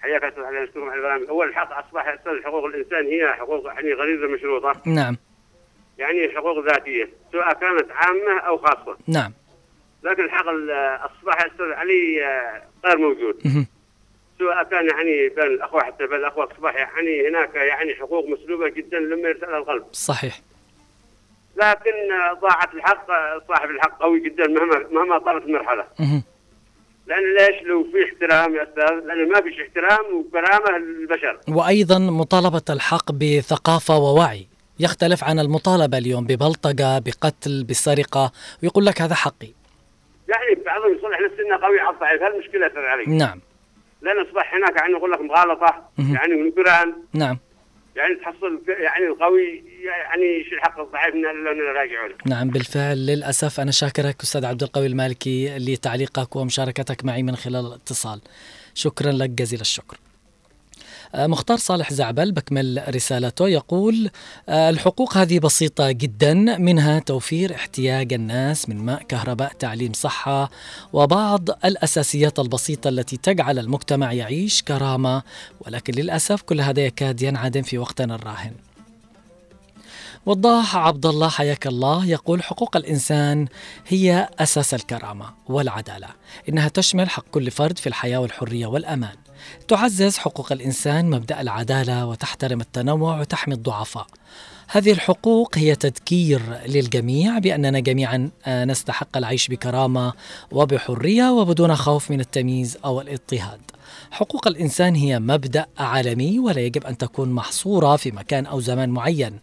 [0.00, 2.04] حياك يا أستاذ على البرنامج، أول الحق أصبح
[2.44, 5.16] حقوق الإنسان هي حقوق يعني غريزة مشروطة، نعم.
[5.98, 9.32] يعني حقوق ذاتية، سواء كانت عامة أو خاصة، نعم
[10.02, 10.70] لكن الحق ال-
[11.04, 13.66] اصبح يا أستاذ علي آه، غير موجود.
[14.38, 18.98] سواء كان يعني بين الأخوة حتى بين الأخوة اصبح يعني هناك يعني حقوق مسلوبة جدا
[18.98, 19.84] لما يرسلها القلب.
[19.92, 20.40] صحيح
[21.56, 25.84] لكن آه، ضاعت الحق آه، صاحب الحق قوي جدا مهما مهما طالت المرحلة.
[26.00, 26.22] مهم.
[27.06, 32.62] لأن ليش لو في احترام يا أستاذ لأن ما فيش احترام وكرامة للبشر وأيضا مطالبة
[32.70, 34.46] الحق بثقافة ووعي
[34.80, 38.32] يختلف عن المطالبة اليوم ببلطجة بقتل بسرقة.
[38.62, 39.52] ويقول لك هذا حقي.
[40.28, 43.04] يعني بعضهم يصلح نفسنا قوي على الضعيف أستاذ علي.
[43.06, 43.40] نعم.
[44.02, 46.14] لأن اصبح هناك يعني يقول لك مغالطة مهم.
[46.14, 47.38] يعني ونكران نعم.
[47.96, 53.06] يعني تحصل يعني القوي يعني يشيل حق الضعيف من اللي راجعون نعم بالفعل.
[53.06, 58.20] للأسف أنا شاكرك أستاذ عبد القوي المالكي لتعليقك ومشاركتك معي من خلال الاتصال.
[58.74, 59.96] شكرا لك جزيل الشكر.
[61.16, 63.48] مختار صالح زعبل بكمل رسالته.
[63.48, 64.10] يقول
[64.48, 70.50] آه، الحقوق هذه بسيطة جدا منها توفير احتياج الناس من ماء كهرباء تعليم صحة
[70.92, 75.22] وبعض الأساسيات البسيطة التي تجعل المجتمع يعيش كرامة.
[75.60, 78.52] ولكن للأسف كل هذا يكاد ينعدم في وقتنا الراهن.
[80.26, 83.46] وضاح عبد الله حياك الله يقول حقوق الإنسان
[83.88, 86.08] هي أساس الكرامة والعدالة
[86.48, 89.23] إنها تشمل حق كل فرد في الحياة والحرية والأمان.
[89.68, 94.06] تعزز حقوق الإنسان مبدأ العدالة وتحترم التنوع وتحمي الضعفاء.
[94.68, 100.12] هذه الحقوق هي تذكير للجميع بأننا جميعا آه، نستحق العيش بكرامة
[100.50, 103.60] وبحرية وبدون خوف من التمييز أو الاضطهاد.
[104.10, 109.40] حقوق الإنسان هي مبدأ عالمي ولا يجب أن تكون محصورة في مكان أو زمان معين.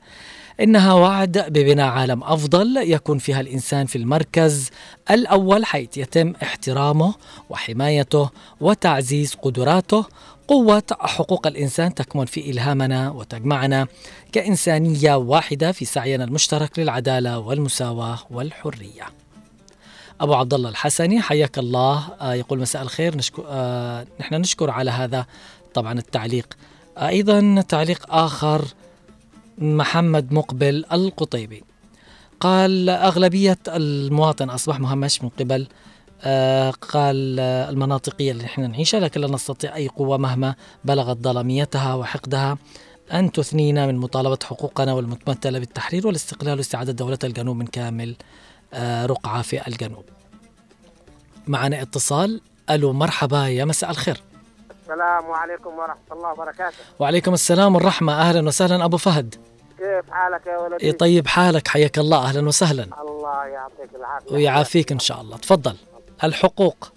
[0.62, 4.70] إنها وعد ببناء عالم أفضل يكون فيها الإنسان في المركز
[5.12, 7.14] الأول حيث يتم احترامه
[7.50, 8.30] وحمايته
[8.62, 10.06] وتعزيز قدراته
[10.48, 13.88] قوة حقوق الإنسان تكمن في إلهامنا وتجمعنا
[14.32, 19.04] كإنسانية واحدة في سعينا المشترك للعدالة والمساواة والحرية.
[20.22, 24.92] أبو عبد الله الحسني حياك الله آه يقول مساء الخير نشكر آه نحن نشكر على
[24.92, 25.26] هذا
[25.74, 26.48] طبعا التعليق.
[26.98, 28.66] آه أيضا تعليق آخر
[29.62, 31.64] محمد مقبل القطيبي.
[32.40, 35.68] قال أغلبية المواطن أصبح مهمش من قبل
[36.24, 40.56] آه قال المناطقية اللي نحن نعيشها لكن لا نستطيع أي قوة مهما
[40.86, 42.58] بلغت ظلاميتها وحقدها.
[43.14, 48.16] أن تثنينا من مطالبة حقوقنا والمتمثلة بالتحرير والاستقلال واستعادة دولة الجنوب من كامل
[48.74, 50.04] آه رقعة في الجنوب.
[51.48, 52.42] معنا اتصال.
[52.70, 54.22] ألو مرحبا يا مساء الخير.
[54.82, 56.78] السلام عليكم ورحمة الله وبركاته.
[57.00, 58.14] وعليكم السلام والرحمة.
[58.14, 59.36] أهلا وسهلا أبو فهد.
[59.82, 62.84] كيف حالك يا ولدي؟ إيه طيب حالك حياك الله أهلا وسهلا.
[63.02, 64.34] الله يعطيك العافية.
[64.36, 65.38] ويعافيك إن شاء الله.
[65.38, 65.76] تفضل.
[66.24, 66.92] الحقوق.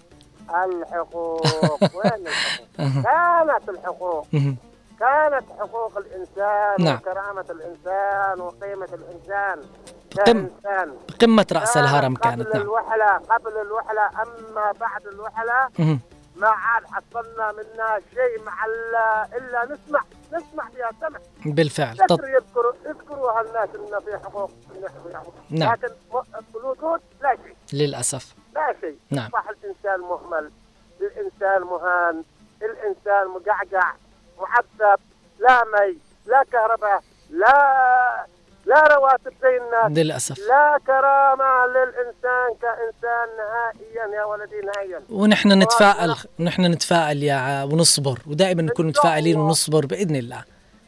[0.65, 1.41] الحقوق.
[1.97, 4.27] وين الحقوق؟ كانت الحقوق.
[4.99, 6.95] كانت حقوق الإنسان نعم.
[6.95, 9.61] وكرامة الإنسان وقيمة الإنسان.
[10.27, 10.49] قم-
[11.21, 12.61] قمة رأس الهرم كانت قبل نعم.
[12.61, 15.69] الوحلة قبل الوحلة أما بعد الوحلة.
[16.35, 19.99] ما عاد حصلنا منها شيء مع ال- إلا نسمع
[20.33, 21.19] نسمع فيها سمع
[21.53, 21.97] بالفعل.
[22.09, 22.19] طب.
[22.23, 22.71] يذكروا
[23.25, 24.51] يذكروا هالناس إن في حقوق
[25.49, 25.73] نعم.
[25.73, 25.87] لكن
[26.55, 27.55] الوجود لا شيء.
[27.73, 28.35] للأسف.
[28.55, 28.97] لا شيء.
[29.11, 29.25] نعم.
[29.25, 30.51] أصبح الإنسان مهمل
[31.01, 32.23] الإنسان مهان
[32.61, 33.93] الإنسان مقعقع
[34.39, 34.99] معذب
[35.39, 38.25] لا مي لا كهرباء لا
[38.65, 39.97] لا رواتب زي الناس.
[39.97, 40.39] للأسف.
[40.39, 45.01] لا كرامة للإنسان كإنسان نهائيا يا ولدي نهائيا.
[45.09, 50.43] ونحن نتفائل نحن نتفائل يا ونصبر ودائما نكون متفائلين ونصبر بإذن الله.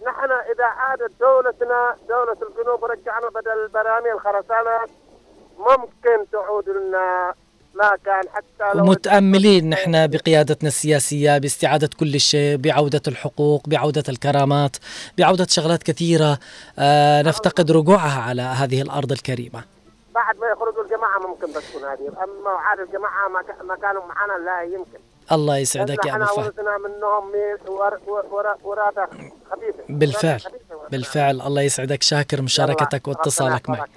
[0.07, 4.89] نحن إذا عادت دولتنا دولة الجنوب رجعنا بدل البراميل الخرسانات
[5.57, 7.33] ممكن تعود لنا
[7.75, 14.77] ما كان حتى لو ومتأملين نحن بقيادتنا السياسية باستعادة كل شيء بعودة الحقوق بعودة الكرامات
[15.17, 16.39] بعودة شغلات كثيرة
[16.79, 19.63] آه نفتقد رجوعها على هذه الأرض الكريمة.
[20.15, 24.33] بعد ما يخرجوا الجماعة ممكن بتكون هذه أما عاد الجماعة ما, ك- ما كانوا معنا
[24.45, 24.99] لا يمكن.
[25.31, 26.53] الله يسعدك يا أبو فهد.
[26.59, 27.31] منهم
[29.89, 30.89] بالفعل خفيفة.
[30.91, 31.41] بالفعل.
[31.41, 33.87] الله يسعدك شاكر مشاركتك واتصالك معي.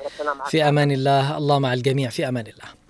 [0.47, 1.37] في أمان الله.
[1.37, 2.11] الله مع الجميع.
[2.11, 2.81] في أمان الله.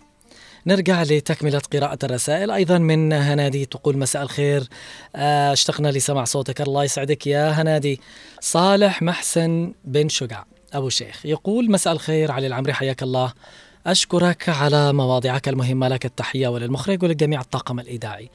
[0.66, 2.50] نرجع لتكملة قراءة الرسائل.
[2.50, 4.68] أيضا من هنادي تقول مساء الخير.
[5.16, 6.60] آه، اشتقنا لسمع صوتك.
[6.60, 8.00] الله يسعدك يا هنادي.
[8.40, 10.44] صالح محسن بن شجاع.
[10.72, 13.32] أبو شيخ يقول مساء الخير علي العمري حياك الله.
[13.86, 18.30] أشكرك على مواضيعك المهمة لك التحية وللمخرج ولجميع الطاقم الإذاعي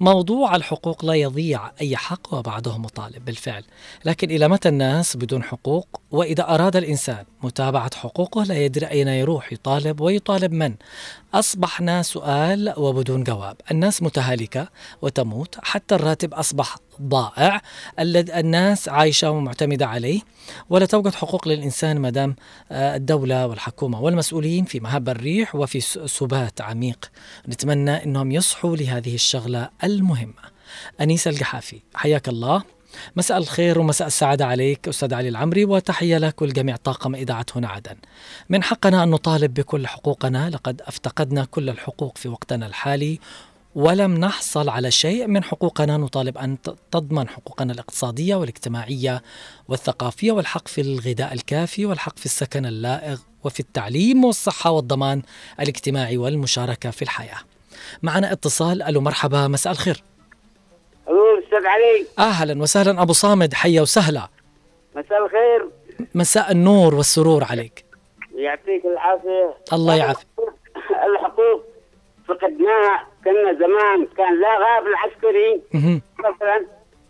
[0.00, 3.64] موضوع الحقوق لا يضيع أي حق وبعده مطالب بالفعل.
[4.04, 9.52] لكن إلى متى الناس بدون حقوق؟ وإذا أراد الإنسان متابعة حقوقه لا يدري أين يروح
[9.52, 10.74] يطالب ويطالب من؟
[11.34, 13.56] أصبحنا سؤال وبدون جواب.
[13.70, 14.68] الناس متهالكة
[15.02, 17.60] وتموت حتى الراتب أصبح ضائع.
[17.98, 20.20] الناس عايشة ومعتمدة عليه
[20.70, 22.36] ولا توجد حقوق للإنسان ما دام
[22.72, 27.10] آه، الدولة والحكومة والمسؤولين في مهب الريح وفي سبات عميق.
[27.48, 30.50] نتمنى أنهم يصحوا لهذه الشغلة المهمة.
[31.00, 32.79] أنيس الجحافي حياك الله.
[33.16, 37.96] مساء الخير ومساء السعادة عليك أستاذ علي العمري وتحية لك ولجميع طاقم إذاعة هنا عدن.
[38.48, 43.18] من حقنا أن نطالب بكل حقوقنا لقد افتقدنا كل الحقوق في وقتنا الحالي
[43.74, 46.56] ولم نحصل على شيء من حقوقنا نطالب أن
[46.90, 49.22] تضمن حقوقنا الاقتصادية والاجتماعية
[49.68, 55.22] والثقافية والحق في الغذاء الكافي والحق في السكن اللائق وفي التعليم والصحة والضمان
[55.60, 57.38] الاجتماعي والمشاركة في الحياة.
[58.02, 60.02] معنا اتصال ألو مرحبا مساء الخير.
[61.60, 62.06] أستاذ علي.
[62.18, 63.02] أهلا وسهلا.
[63.02, 64.28] أبو صامد حيا وسهلا.
[64.94, 65.68] مساء الخير.
[66.14, 67.84] مساء النور والسرور عليك.
[68.34, 69.54] يعطيك العافية.
[69.72, 70.26] الله يعافيك.
[71.04, 71.64] الحقوق
[72.28, 74.06] فقدناها كنا زمان.
[74.16, 75.62] كان لا غاب العسكري.
[76.18, 76.66] مثلا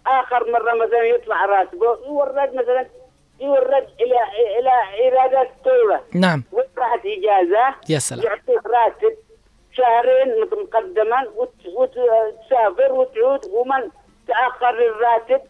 [0.06, 2.86] آخر مره مثلا يطلع راتبه يورد مثلا
[3.40, 4.18] يورد إلى
[4.58, 4.72] إلى
[5.04, 6.00] إيرادات الدولة.
[6.14, 6.42] نعم.
[6.52, 7.74] وراحت إجازة.
[7.88, 8.24] يا سلام.
[8.26, 9.16] يعطيك راتب
[9.72, 13.90] شهرين مقدما وت- وتسافر وتعود ومن
[14.30, 15.40] تاخر الراتب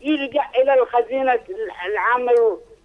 [0.00, 1.38] يرجع إلى الخزينة
[1.86, 2.32] العامة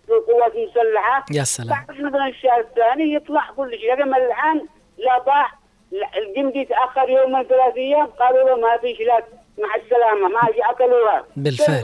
[0.10, 1.26] للقوات المسلحة.
[1.32, 1.70] يا سلام.
[1.70, 3.93] بعد مثلا الشهر الثاني يطلع كل شيء.
[3.93, 5.45] لكن الآن لا
[5.91, 9.24] لا، الجندي تأخر يوما ثلاث أيام قالوا له ما فيش لا
[9.58, 11.26] مع السلامة ما جاء أكلوها.
[11.38, 11.84] بالفعل.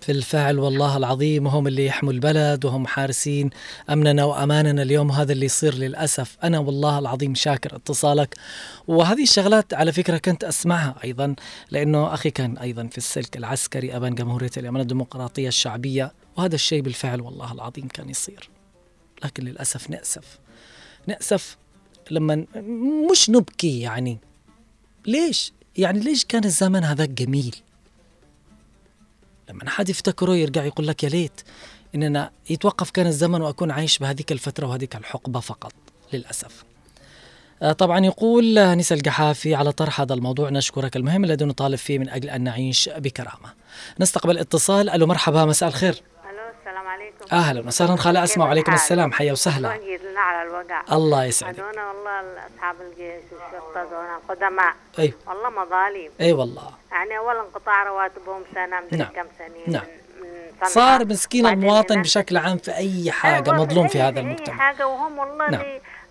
[0.00, 3.50] في الفعل والله العظيم هم اللي يحموا البلد وهم حارسين
[3.90, 6.36] أمننا وأماننا اليوم هذا اللي يصير للأسف.
[6.44, 8.34] أنا والله العظيم شاكر اتصالك.
[8.88, 11.34] وهذه الشغلات على فكرة كنت أسمعها أيضا
[11.70, 17.20] لأنه أخي كان أيضا في السلك العسكري أبان جمهورية اليمن الديمقراطية الشعبية وهذا الشيء بالفعل
[17.20, 18.50] والله العظيم كان يصير.
[19.24, 20.38] لكن للأسف نأسف.
[21.06, 21.56] نأسف
[22.10, 22.46] لما
[23.10, 24.18] مش نبكي يعني.
[25.06, 27.56] ليش؟ يعني ليش كان الزمن هذاك جميل
[29.50, 31.40] لما حد يفتكره يرجع يقول لك يا ليت
[31.94, 35.72] إننا يتوقف كان الزمن وأكون عايش بهذيك الفترة وهذيك الحقبة فقط
[36.12, 36.64] للأسف.
[37.62, 41.98] آه، طبعا يقول آه، نسا القحافي على طرح هذا الموضوع نشكرك المهم الذي نطالب فيه
[41.98, 43.54] من أجل أن نعيش بكرامة.
[44.00, 45.92] نستقبل اتصال ألو مرحبا مساء الخير.
[45.92, 49.68] ألو السلام عليكم أهلا وسهلا خاله اسماء وعليكم السلام؟ حيا وسهلا.
[49.68, 50.48] على
[50.92, 51.58] الله يسعدك.
[51.58, 52.20] والله
[52.56, 53.29] أصحاب الجيش
[53.78, 59.08] ذونا قدماء أي والله مظالم أي والله يعني اولا انقطاع رواتبهم سنة مدري نعم.
[59.08, 59.82] كم سنة نعم.
[60.62, 60.66] من.
[60.68, 64.56] صار مسكين المواطن بشكل عام في أي حاجة أيوة، مظلوم في أي- هذا أي المجتمع.
[64.56, 65.62] حاجة وهم والله نعم.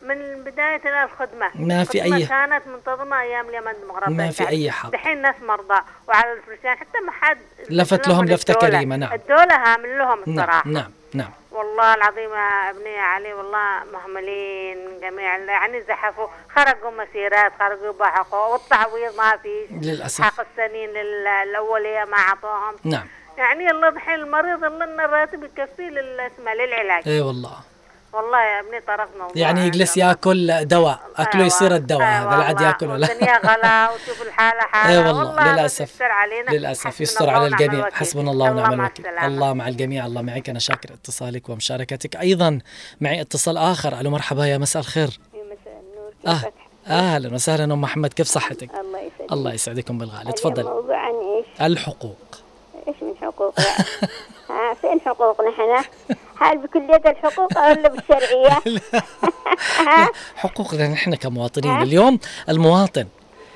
[0.02, 4.72] من بداية الخدمه ما في الخدمة أي- كانت منتظمة أيام اليمن الديمقراطيه ما في أي
[4.72, 4.90] حق.
[4.92, 7.38] دحين ناس مرضى وعلى الفلسطين حتى ما حد
[7.70, 8.78] لفت لهم لفتة الدولة.
[8.78, 9.14] كريمة، نعم.
[9.14, 15.38] الدولة هامل لهم نعم الصراحة نعم نعم والله العظيم يا أبني علي والله مهملين جميع
[15.38, 19.70] يعني زحفوا خرجوا مسيرات خرجوا بحقوا والتعويض ما فيش.
[19.72, 20.22] للأسف.
[20.24, 22.76] حق السنين ال- الأولية ما أعطوهم.
[22.84, 23.08] نعم.
[23.38, 27.08] يعني الله دحين المريض الله الراتب يكفيه للعلاج.
[27.08, 27.58] إي والله.
[28.14, 31.00] والله يا ابني طرقنا والله يعني يجلس ياكل دواء.
[31.18, 32.04] أكله يصير الدواء.
[32.04, 32.98] هذا لا عاد ياكله.
[32.98, 33.12] لا.
[33.12, 34.94] الدنيا غلا وشوف الحالة حالة.
[34.94, 35.82] اي والله هذا للأسف.
[35.82, 36.50] يستر علينا.
[36.52, 37.02] للأسف.
[37.02, 37.90] يستر على الجميع.
[37.92, 39.08] حسبنا الله ونعم الوكيل.
[39.08, 40.06] الله مع الجميع.
[40.06, 40.50] الله معك.
[40.50, 42.16] أنا شاكر اتصالك ومشاركتك.
[42.16, 42.60] أيضا
[43.02, 44.00] معي اتصال آخر.
[44.00, 44.46] ألو مرحبا.
[44.46, 45.20] يا مساء الخير.
[45.34, 45.82] مساء
[46.26, 46.36] النور.
[46.38, 46.52] آه.
[46.88, 47.64] أهلا وسهلا.
[47.64, 49.32] أم محمد كيف صحتك؟ الله يسعدك.
[49.34, 50.32] الله يسعدكم بالغالي.
[50.32, 50.64] تفضل.
[50.64, 52.18] موضوع عن إيش؟ الحقوق.
[52.88, 53.54] إيش من حقوق؟
[54.82, 55.84] فين حقوقنا إحنا؟
[56.40, 58.60] هل بكلية الحقوق ولا بالشرعية؟
[60.36, 62.20] حقوقنا نحن كمواطنين اليوم
[62.50, 63.08] المواطن.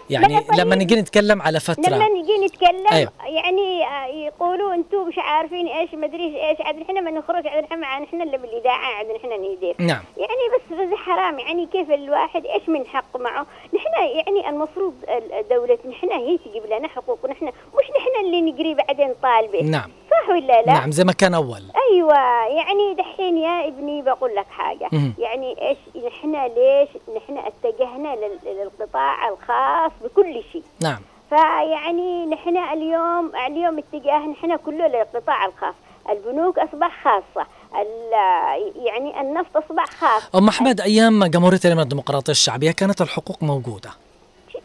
[0.09, 1.89] يعني لما نجي نتكلم على فترة.
[1.89, 3.11] لما نجي نتكلم أيوة.
[3.25, 7.77] يعني آه، يقولوا أنتم مش عارفين إيش مدري إيش عاد إحنا ما نخرج عاد إحنا
[7.77, 10.03] مع نحن اللي بالإذاعة عاد نحن ندير نعم.
[10.17, 14.93] يعني بس بس حرام يعني كيف الواحد إيش من حق معه؟ نحن يعني المفروض
[15.39, 19.61] الدولة نحن هي تجيب لنا حقوق نحن مش نحن اللي نجري بعدين طالبة.
[19.61, 19.91] نعم.
[20.13, 21.61] صح ولا لا؟ نعم زي ما كان أول.
[21.91, 22.13] أيوه
[22.47, 24.89] يعني دحين يا ابني بقول لك حاجة.
[24.91, 25.13] مهم.
[25.19, 30.63] يعني إيش نحن ليش نحن اتجهنا لل- للقطاع الخاص بكل شيء.
[30.81, 30.99] نعم.
[31.29, 35.73] فيعني نحن اليوم اليوم اتجاه نحن كله للقطاع الخاص.
[36.09, 37.47] البنوك أصبح خاصة.
[37.81, 40.35] ال- يعني النفط أصبح خاص.
[40.35, 43.89] أم أحمد أيام جمهوريه اليمن الديمقراطية الشعبية كانت الحقوق موجودة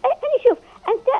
[0.05, 0.15] أنا
[0.49, 1.18] شوف انت بي-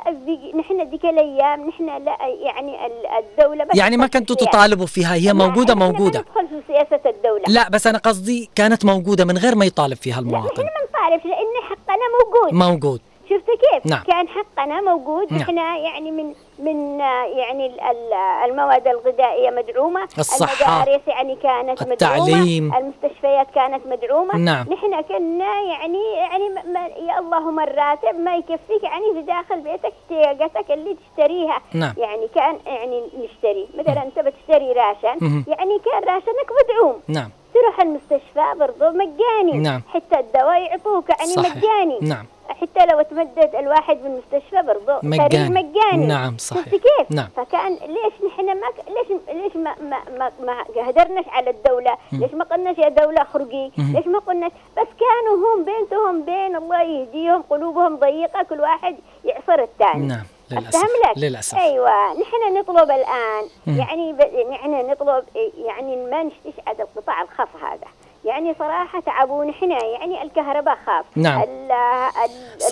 [0.59, 5.33] نحن ديك الأيام نحن لا يعني ال- الدولة بس يعني ما كنتوا تطالبوا فيها هي
[5.33, 6.21] موجودة موجودة.
[6.21, 7.43] ندخل في سياسة الدولة.
[7.49, 11.27] لا بس أنا قصدي كانت موجودة من غير ما يطالب فيها نحن المواطن ما نطالب
[11.27, 12.55] لأن حقنا موجود.
[12.69, 13.01] موجود.
[13.31, 14.03] شفت كيف؟ نعم.
[14.07, 15.41] كان حقنا موجود نعم.
[15.41, 18.13] إحنا يعني من من آه، يعني ال- ال-
[18.51, 20.77] المواد الغذائية مدعومة الصحة.
[20.79, 22.65] المدارس يعني كانت التعليم.
[22.67, 24.67] مدعومه المستشفيات كانت مدعومة نعم.
[24.73, 30.71] نحن كنا يعني يعني ما يا اللهم الراتب ما يكفيك يعني في داخل بيتك احتياجاتك
[30.71, 31.95] اللي تشتريها نعم.
[31.99, 35.45] يعني كان يعني نشتري مثلا انت بتشتري راشن.
[35.49, 37.31] يعني كان راشنك مدعوم نعم
[37.63, 39.83] تروح المستشفى برضه مجاني نعم.
[39.89, 41.57] حتى الدواء يعطوك يعني صحيح.
[41.57, 45.49] مجاني نعم حتى لو تمدد الواحد بالمستشفى برضه مجاني.
[45.51, 46.69] مجاني نعم، صحيح.
[46.69, 47.29] كيف؟ نعم.
[47.37, 52.21] فكان ليش نحن ما ك- ليش ليش ما ما ما, ما هدرناش على الدولة؟ مم.
[52.21, 56.83] ليش ما قلناش يا دولة اخرجي؟ ليش ما قلناش بس كانوا هم بينتهم بين الله
[56.83, 63.45] يهديهم قلوبهم ضيقة كل واحد يعصر الثاني نعم للأسف لك؟ للأسف أيوه نحن نطلب الآن
[63.67, 63.79] مم.
[63.79, 64.21] يعني ب...
[64.51, 65.25] نحن نطلب
[65.67, 67.87] يعني ما نشتيش على القطاع الخاص هذا
[68.25, 71.43] يعني صراحة تعبون إحنا يعني الكهرباء خاف نعم.
[71.43, 71.73] ال-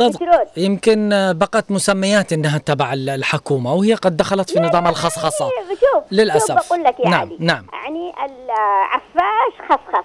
[0.01, 6.05] البترول يمكن بقت مسميات إنها تبع ال- الحكومة وهي قد دخلت في نظام الخصخصه شوف
[6.12, 6.55] للأسف.
[6.59, 7.66] شوف بقول لك يا نعم، علي نعم.
[7.72, 10.05] يعني العفاش خصخص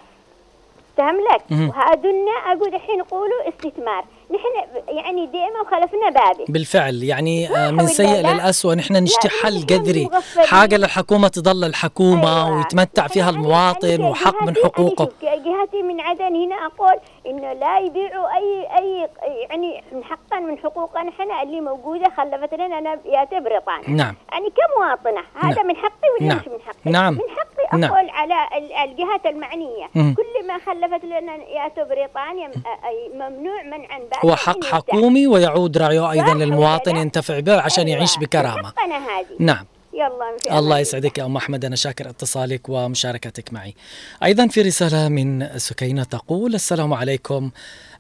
[0.97, 1.41] فهم لك.
[1.51, 8.21] وهادنا أقول الحين يقولوا استثمار نحن يعني دائما خلفنا بابي بالفعل يعني آه، من سيء
[8.21, 10.09] لا؟ للأسوأ نحن نشتي حل قدري.
[10.47, 12.57] حاجة للحكومة تظل الحكومة أيوة.
[12.57, 16.95] ويتمتع فيها المواطن وحق من حقوقه أنا جهتي من عدن هنا أقول
[17.27, 19.09] إنه لا يبيعوا اي أي
[19.49, 24.15] يعني من حقا من حقوقنا إحنا اللي موجودة خلفت لنا أنا يا بريطانيا نعم.
[24.31, 25.67] يعني كمواطنة هذا نعم.
[25.67, 26.37] من حقي ولا نعم.
[26.37, 27.13] مش من حقي؟ نعم.
[27.13, 27.91] من حقي نعم.
[27.93, 30.13] أقول على ال- الجهات المعنية مم.
[30.17, 32.51] كل ما خلفت لنا يا بريطانيا م-
[32.87, 34.63] أي ممنوع منعا باتا هو حق.
[34.63, 38.73] حكومي ويعود رعيه أيضا للمواطن؟ ينتفع به عشان يعيش بكرامة.
[39.39, 39.65] نعم.
[39.93, 41.65] يلا الله يسعدك يا أم أحمد.
[41.65, 43.75] أنا شاكر اتصالك ومشاركتك معي.
[44.23, 47.51] أيضا في رسالة من سكينة تقول السلام عليكم.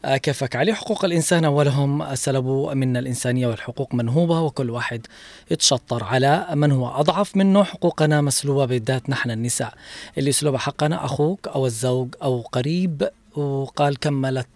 [0.05, 5.07] آه، كيفك علي؟ حقوق الإنسان أولهم سلبوا منا الإنسانية والحقوق منهوبة وكل واحد
[5.51, 6.87] يتشطر على من هو.
[6.87, 9.73] أضعف منه حقوقنا مسلوبة بالذات نحن النساء.
[10.17, 14.47] اللي يسلب حقنا أخوك أو الزوج أو قريب وقال كملت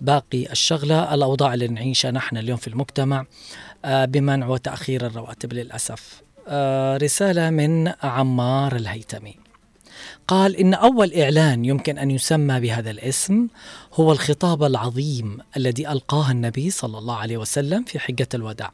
[0.00, 1.14] باقي الشغلة.
[1.14, 3.26] الأوضاع اللي نعيشها نحن اليوم في المجتمع
[3.84, 6.22] آه، بمنع وتأخير الرواتب للأسف.
[6.48, 9.47] آه، رسالة من عمار الهيتمي.
[10.28, 13.48] قال إن أول إعلان يمكن أن يسمى بهذا الاسم
[13.94, 18.72] هو الخطاب العظيم الذي ألقاه النبي صلى الله عليه وسلم في حجة الوداع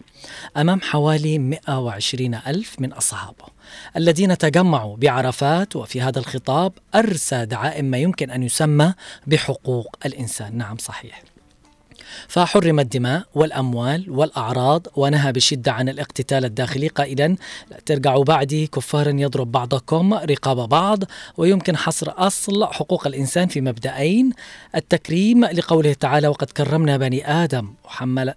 [0.56, 3.44] أمام حوالي 120 ألف من أصحابه
[3.96, 8.94] الذين تجمعوا بعرفات وفي هذا الخطاب أرسى دعائم ما يمكن أن يسمى
[9.26, 10.58] بحقوق الإنسان.
[10.58, 11.33] نعم صحيح.
[12.28, 16.88] فحرم الدماء والأموال والأعراض ونهى بشدة عن الاقتتال الداخلي.
[16.88, 17.36] قائلا
[17.70, 21.04] لا ترجعوا بعدي كفارا يضرب بعضكم رقاب بعض
[21.36, 24.30] ويمكن حصر أصل حقوق الإنسان في مبدأين.
[24.74, 28.34] التكريم لقوله تعالى وقد كرمنا بني آدم وحمل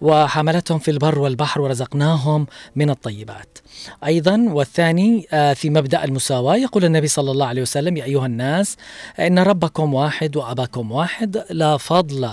[0.00, 3.58] وحملتهم في البر والبحر ورزقناهم من الطيبات.
[4.04, 8.76] أيضا والثاني آه، في مبدأ المساواة يقول النبي صلى الله عليه وسلم يا أيها الناس
[9.20, 12.30] إن ربكم واحد وأباكم واحد لا فضل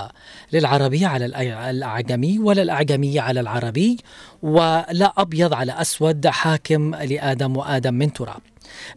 [0.53, 1.37] للعربي على الأع-
[1.69, 3.97] الأعجمي ولا الأعجمي على العربي
[4.43, 8.41] ولا أبيض على أسود حاكم لآدم وآدم من تراب.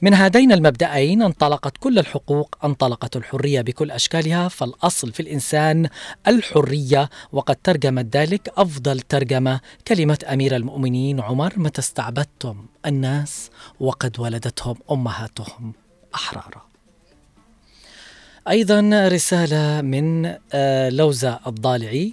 [0.03, 5.89] من هذين المبدأين انطلقت كل الحقوق انطلقت الحرية بكل أشكالها فالأصل في الإنسان
[6.27, 13.51] الحرية وقد ترجمت ذلك أفضل ترجمة كلمة أمير المؤمنين عمر متى استعبدتم الناس
[13.81, 15.73] وقد ولدتهم أمهاتهم
[16.15, 16.63] أحرارا
[18.49, 22.13] أيضا رسالة من آه، لوزة الضالعي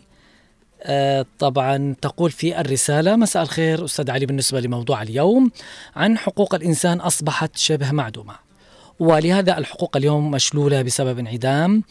[1.39, 5.51] طبعا تقول في الرسالة مساء الخير أستاذ علي بالنسبة لموضوع اليوم
[5.95, 8.35] عن حقوق الإنسان أصبحت شبه معدومة.
[8.99, 11.83] ولهذا الحقوق اليوم مشلولة بسبب انعدام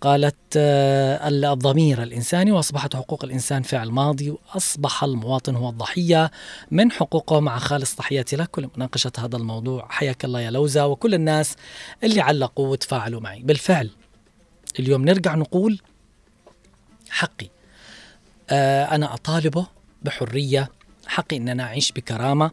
[0.00, 6.30] قالت آه، الضمير الإنساني وأصبحت حقوق الإنسان فعل ماضي وأصبح المواطن هو الضحية
[6.70, 7.40] من حقوقه.
[7.40, 9.86] مع خالص تحياتي لك لمناقشة هذا الموضوع.
[9.88, 11.56] حياك الله يا لوزة وكل الناس
[12.04, 13.42] اللي علقوا وتفاعلوا معي.
[13.42, 13.90] بالفعل
[14.78, 15.80] اليوم نرجع نقول
[17.10, 17.46] حقي.
[17.46, 17.55] آه،
[18.50, 19.66] أنا أطالبه
[20.02, 20.70] بحرية
[21.06, 22.50] حقي أن أنا أعيش بكرامة.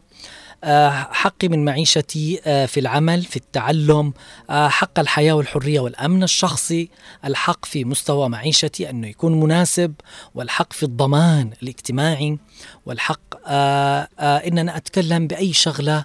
[0.64, 4.12] آه، حقي من معيشتي آه، في العمل في التعلم.
[4.50, 6.88] آه، حق الحياة والحرية والأمن الشخصي.
[7.24, 9.94] الحق في مستوى معيشتي أنه يكون مناسب
[10.34, 12.38] والحق في الضمان الاجتماعي.
[12.86, 16.04] والحق آه، آه، أن أنا أتكلم بأي شغلة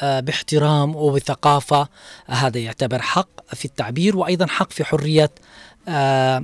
[0.00, 1.80] آه، باحترام وبثقافة.
[2.28, 5.30] آه، هذا يعتبر حق في التعبير وأيضا حق في حرية
[5.88, 6.42] آه،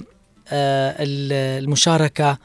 [0.48, 2.38] آه، المشاركة آه،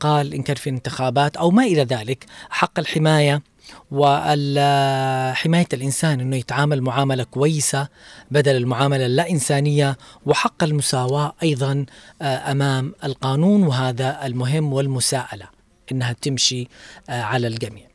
[0.00, 3.42] قال إن كان في انتخابات أو ما إلى ذلك حق الحماية
[3.90, 7.88] وحماية الإنسان أنه يتعامل معاملة كويسة
[8.30, 11.86] بدل المعاملة اللا إنسانية وحق المساواة أيضا
[12.22, 15.48] آه، أمام القانون وهذا المهم والمساءلة
[15.92, 16.68] أنها تمشي
[17.08, 17.86] آه، على الجميع.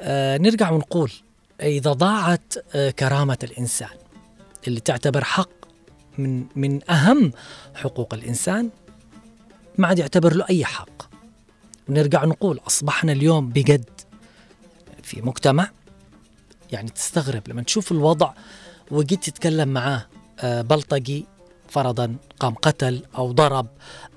[0.00, 1.12] آه، نرجع ونقول
[1.62, 3.88] إذا ضاعت آه، كرامة الإنسان
[4.68, 5.50] اللي تعتبر حق
[6.18, 7.32] من من أهم
[7.74, 8.70] حقوق الإنسان
[9.78, 11.10] ما عاد يعتبر له أي حق.
[11.88, 13.90] ونرجع نقول أصبحنا اليوم بجد
[15.02, 15.70] في مجتمع
[16.72, 18.32] يعني تستغرب لما تشوف الوضع
[18.90, 20.06] وجيت تتكلم معاه
[20.40, 21.26] آه، بلطجي
[21.68, 23.66] فرضا قام قتل أو ضرب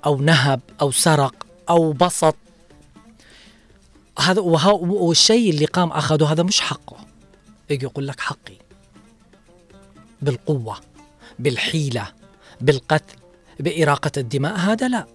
[0.06, 2.36] أو نهب أو سرق أو بسط.
[4.20, 6.98] هذا والشيء اللي قام أخذه هذا مش حقه.
[7.70, 8.58] يجي يقول لك حقي.
[10.22, 10.78] بالقوة
[11.40, 12.08] بالحيلة
[12.62, 13.16] بالقتل
[13.60, 15.08] بإراقة الدماء هذا لا.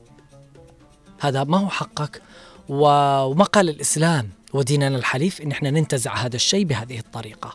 [1.21, 2.23] هذا ما هو حقك.
[2.69, 7.55] وما قال الإسلام وديننا الحليف إن إحنا ننتزع هذا الشيء بهذه الطريقة.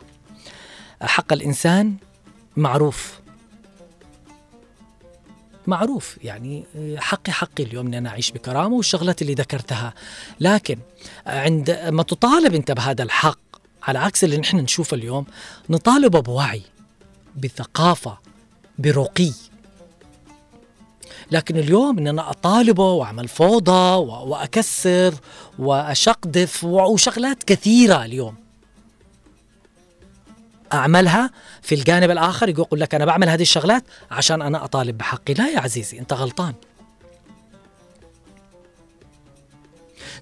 [1.02, 1.96] حق الإنسان
[2.56, 3.20] معروف.
[5.66, 6.64] معروف يعني
[6.96, 9.94] حقي حقي اليوم إني أنا أعيش بكرامة والشغلات اللي ذكرتها.
[10.40, 10.78] لكن
[11.26, 13.38] عندما تطالب أنت بهذا الحق
[13.82, 15.26] على عكس اللي نحن نشوفه اليوم
[15.70, 16.62] نطالبه بوعي
[17.36, 18.18] بثقافة
[18.78, 19.32] برقي.
[21.30, 23.96] لكن اليوم إن أنا أطالبه وأعمل فوضى
[24.28, 25.14] وأكسر
[25.58, 28.34] واشقدف وشغلات كثيرة اليوم.
[30.72, 31.30] أعملها
[31.62, 35.34] في الجانب الآخر يقول لك أنا بعمل هذه الشغلات عشان أنا أطالب بحقي.
[35.34, 36.54] لا يا عزيزي أنت غلطان.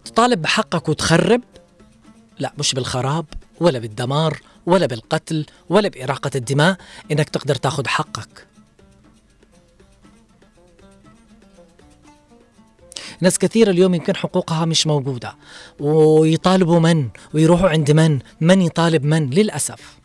[0.05, 1.41] تطالب بحقك وتخرب؟
[2.39, 3.27] لا مش بالخراب
[3.61, 6.77] ولا بالدمار ولا بالقتل ولا بإراقة الدماء
[7.13, 8.47] إنك تقدر تاخذ حقك.
[13.23, 15.37] ناس كثيرة اليوم يمكن حقوقها مش موجودة.
[15.81, 19.99] ويطالبوا من؟ ويروحوا عند من؟ من يطالب من؟ للأسف.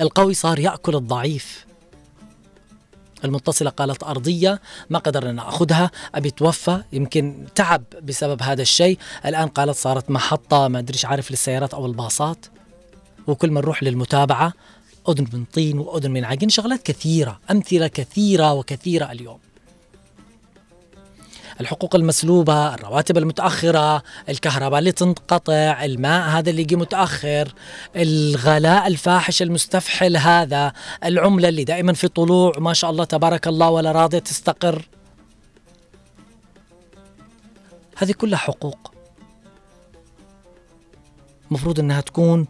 [0.00, 1.66] القوي صار يأكل الضعيف.
[3.24, 4.60] المتصلة قالت أرضية
[4.90, 8.98] ما قدرنا أخذها أبي توفى يمكن تعب بسبب هذا الشيء.
[9.26, 12.46] الآن قالت صارت محطة ما أدريش عارف للسيارات أو الباصات.
[13.26, 14.52] وكل ما نروح للمتابعة
[15.08, 19.38] أذن من طين وأذن من عجين شغلات كثيرة أمثلة كثيرة وكثيرة اليوم.
[21.60, 27.54] الحقوق المسلوبة الرواتب المتأخرة الكهرباء اللي تنقطع الماء هذا اللي يجي متأخر
[27.96, 30.72] الغلاء الفاحش المستفحل هذا
[31.04, 34.88] العملة اللي دائما في طلوع ما شاء الله تبارك الله ولا راضية تستقر.
[37.96, 38.92] هذه كلها حقوق.
[41.50, 42.46] مفروض إنها تكون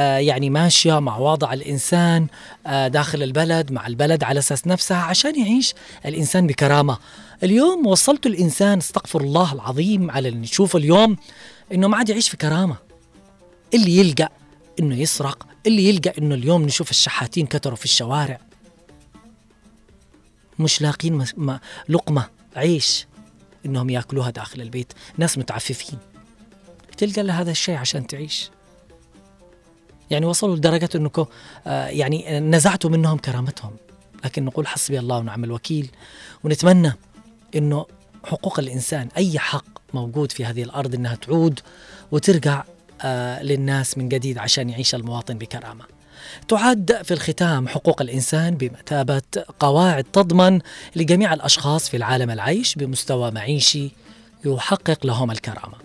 [0.00, 2.26] يعني ماشية مع وضع الإنسان
[2.66, 5.74] آه داخل البلد مع البلد على أساس نفسها عشان يعيش
[6.06, 6.98] الإنسان بكرامة.
[7.42, 11.16] اليوم وصلت الإنسان استغفر الله العظيم على اللي نشوفه اليوم
[11.72, 12.76] إنه ما عاد يعيش في كرامة.
[13.74, 14.32] اللي يلقى
[14.80, 18.40] إنه يسرق، اللي يلقى إنه اليوم نشوف الشحاتين كتروا في الشوارع.
[20.58, 21.24] مش لاقين
[21.88, 23.06] لقمة عيش
[23.66, 25.98] إنهم يأكلوها داخل البيت، ناس متعففين.
[26.96, 28.50] تلقى لها هذا الشيء عشان تعيش.
[30.12, 31.26] يعني وصلوا لدرجة أنكم
[31.66, 33.76] آه يعني نزعتوا منهم كرامتهم.
[34.24, 35.90] لكن نقول حسبي الله ونعم الوكيل.
[36.44, 36.92] ونتمنى
[37.56, 37.86] أنه
[38.24, 41.60] حقوق الإنسان أي حق موجود في هذه الأرض أنها تعود
[42.12, 42.64] وترجع
[43.02, 45.84] آه للناس من جديد عشان يعيش المواطن بكرامة.
[46.48, 49.22] تعد في الختام حقوق الإنسان بمثابة
[49.60, 50.60] قواعد تضمن
[50.96, 53.90] لجميع الأشخاص في العالم العيش بمستوى معيشي
[54.44, 55.81] يحقق لهم الكرامة.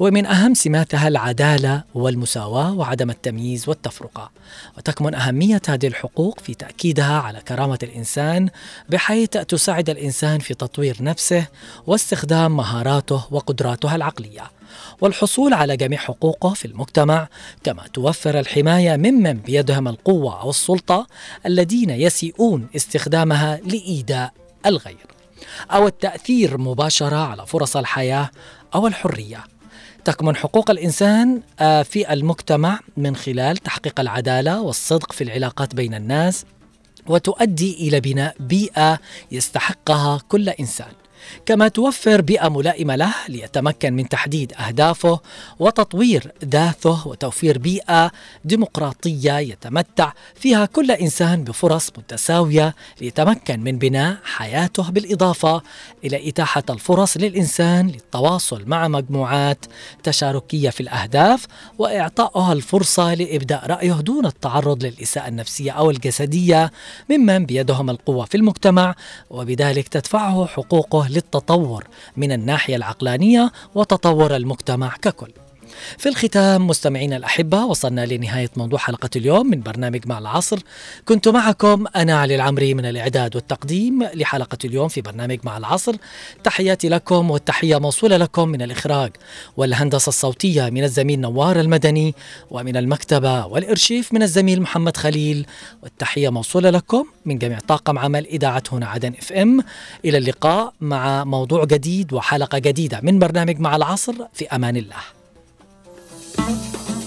[0.00, 4.30] ومن أهم سماتها العدالة والمساواة وعدم التمييز والتفرقة.
[4.78, 8.48] وتكمن أهمية هذه الحقوق في تأكيدها على كرامة الإنسان
[8.88, 11.46] بحيث تساعد الإنسان في تطوير نفسه
[11.86, 14.50] واستخدام مهاراته وقدراته العقلية.
[15.00, 17.28] والحصول على جميع حقوقه في المجتمع
[17.64, 21.06] كما توفر الحماية ممن بيدهم القوة أو السلطة
[21.46, 24.32] الذين يسيئون استخدامها لإيذاء
[24.66, 25.06] الغير.
[25.70, 28.30] أو التأثير مباشرة على فرص الحياة
[28.74, 29.57] أو الحرية.
[30.04, 36.44] تكمن حقوق الإنسان آه، في المجتمع من خلال تحقيق العدالة والصدق في العلاقات بين الناس
[37.06, 38.98] وتؤدي إلى بناء بيئة
[39.32, 40.92] يستحقها كل إنسان.
[41.46, 45.20] كما توفر بيئة ملائمة له ليتمكن من تحديد أهدافه
[45.58, 48.10] وتطوير ذاته وتوفير بيئة
[48.44, 55.62] ديمقراطية يتمتع فيها كل إنسان بفرص متساوية ليتمكن من بناء حياته بالإضافة
[56.04, 59.64] إلى إتاحة الفرص للإنسان للتواصل مع مجموعات
[60.02, 61.46] تشاركية في الأهداف
[61.78, 66.72] وإعطائها الفرصة لإبداء رأيه دون التعرض للإساءة النفسية أو الجسدية
[67.10, 68.94] ممن بيدهم القوة في المجتمع
[69.30, 71.84] وبذلك تدفعه حقوقه للتطور
[72.16, 75.32] من الناحية العقلانية وتطور المجتمع ككل.
[75.98, 80.58] في الختام مستمعينا الأحبة وصلنا لنهاية موضوع حلقة اليوم من برنامج مع العصر.
[81.04, 85.96] كنت معكم أنا علي العمري من الإعداد والتقديم لحلقة اليوم في برنامج مع العصر.
[86.44, 89.12] تحياتي لكم والتحية موصولة لكم من الإخراج
[89.56, 92.14] والهندسة الصوتية من الزميل نوار المدني
[92.50, 95.46] ومن المكتبة والإرشيف من الزميل محمد خليل.
[95.82, 99.60] والتحية موصولة لكم من جميع طاقم عمل إذاعة هنا عدن إف إم.
[100.04, 104.14] إلى اللقاء مع موضوع جديد وحلقة جديدة من برنامج مع العصر.
[104.32, 105.17] في أمان الله.
[106.48, 106.97] Bye.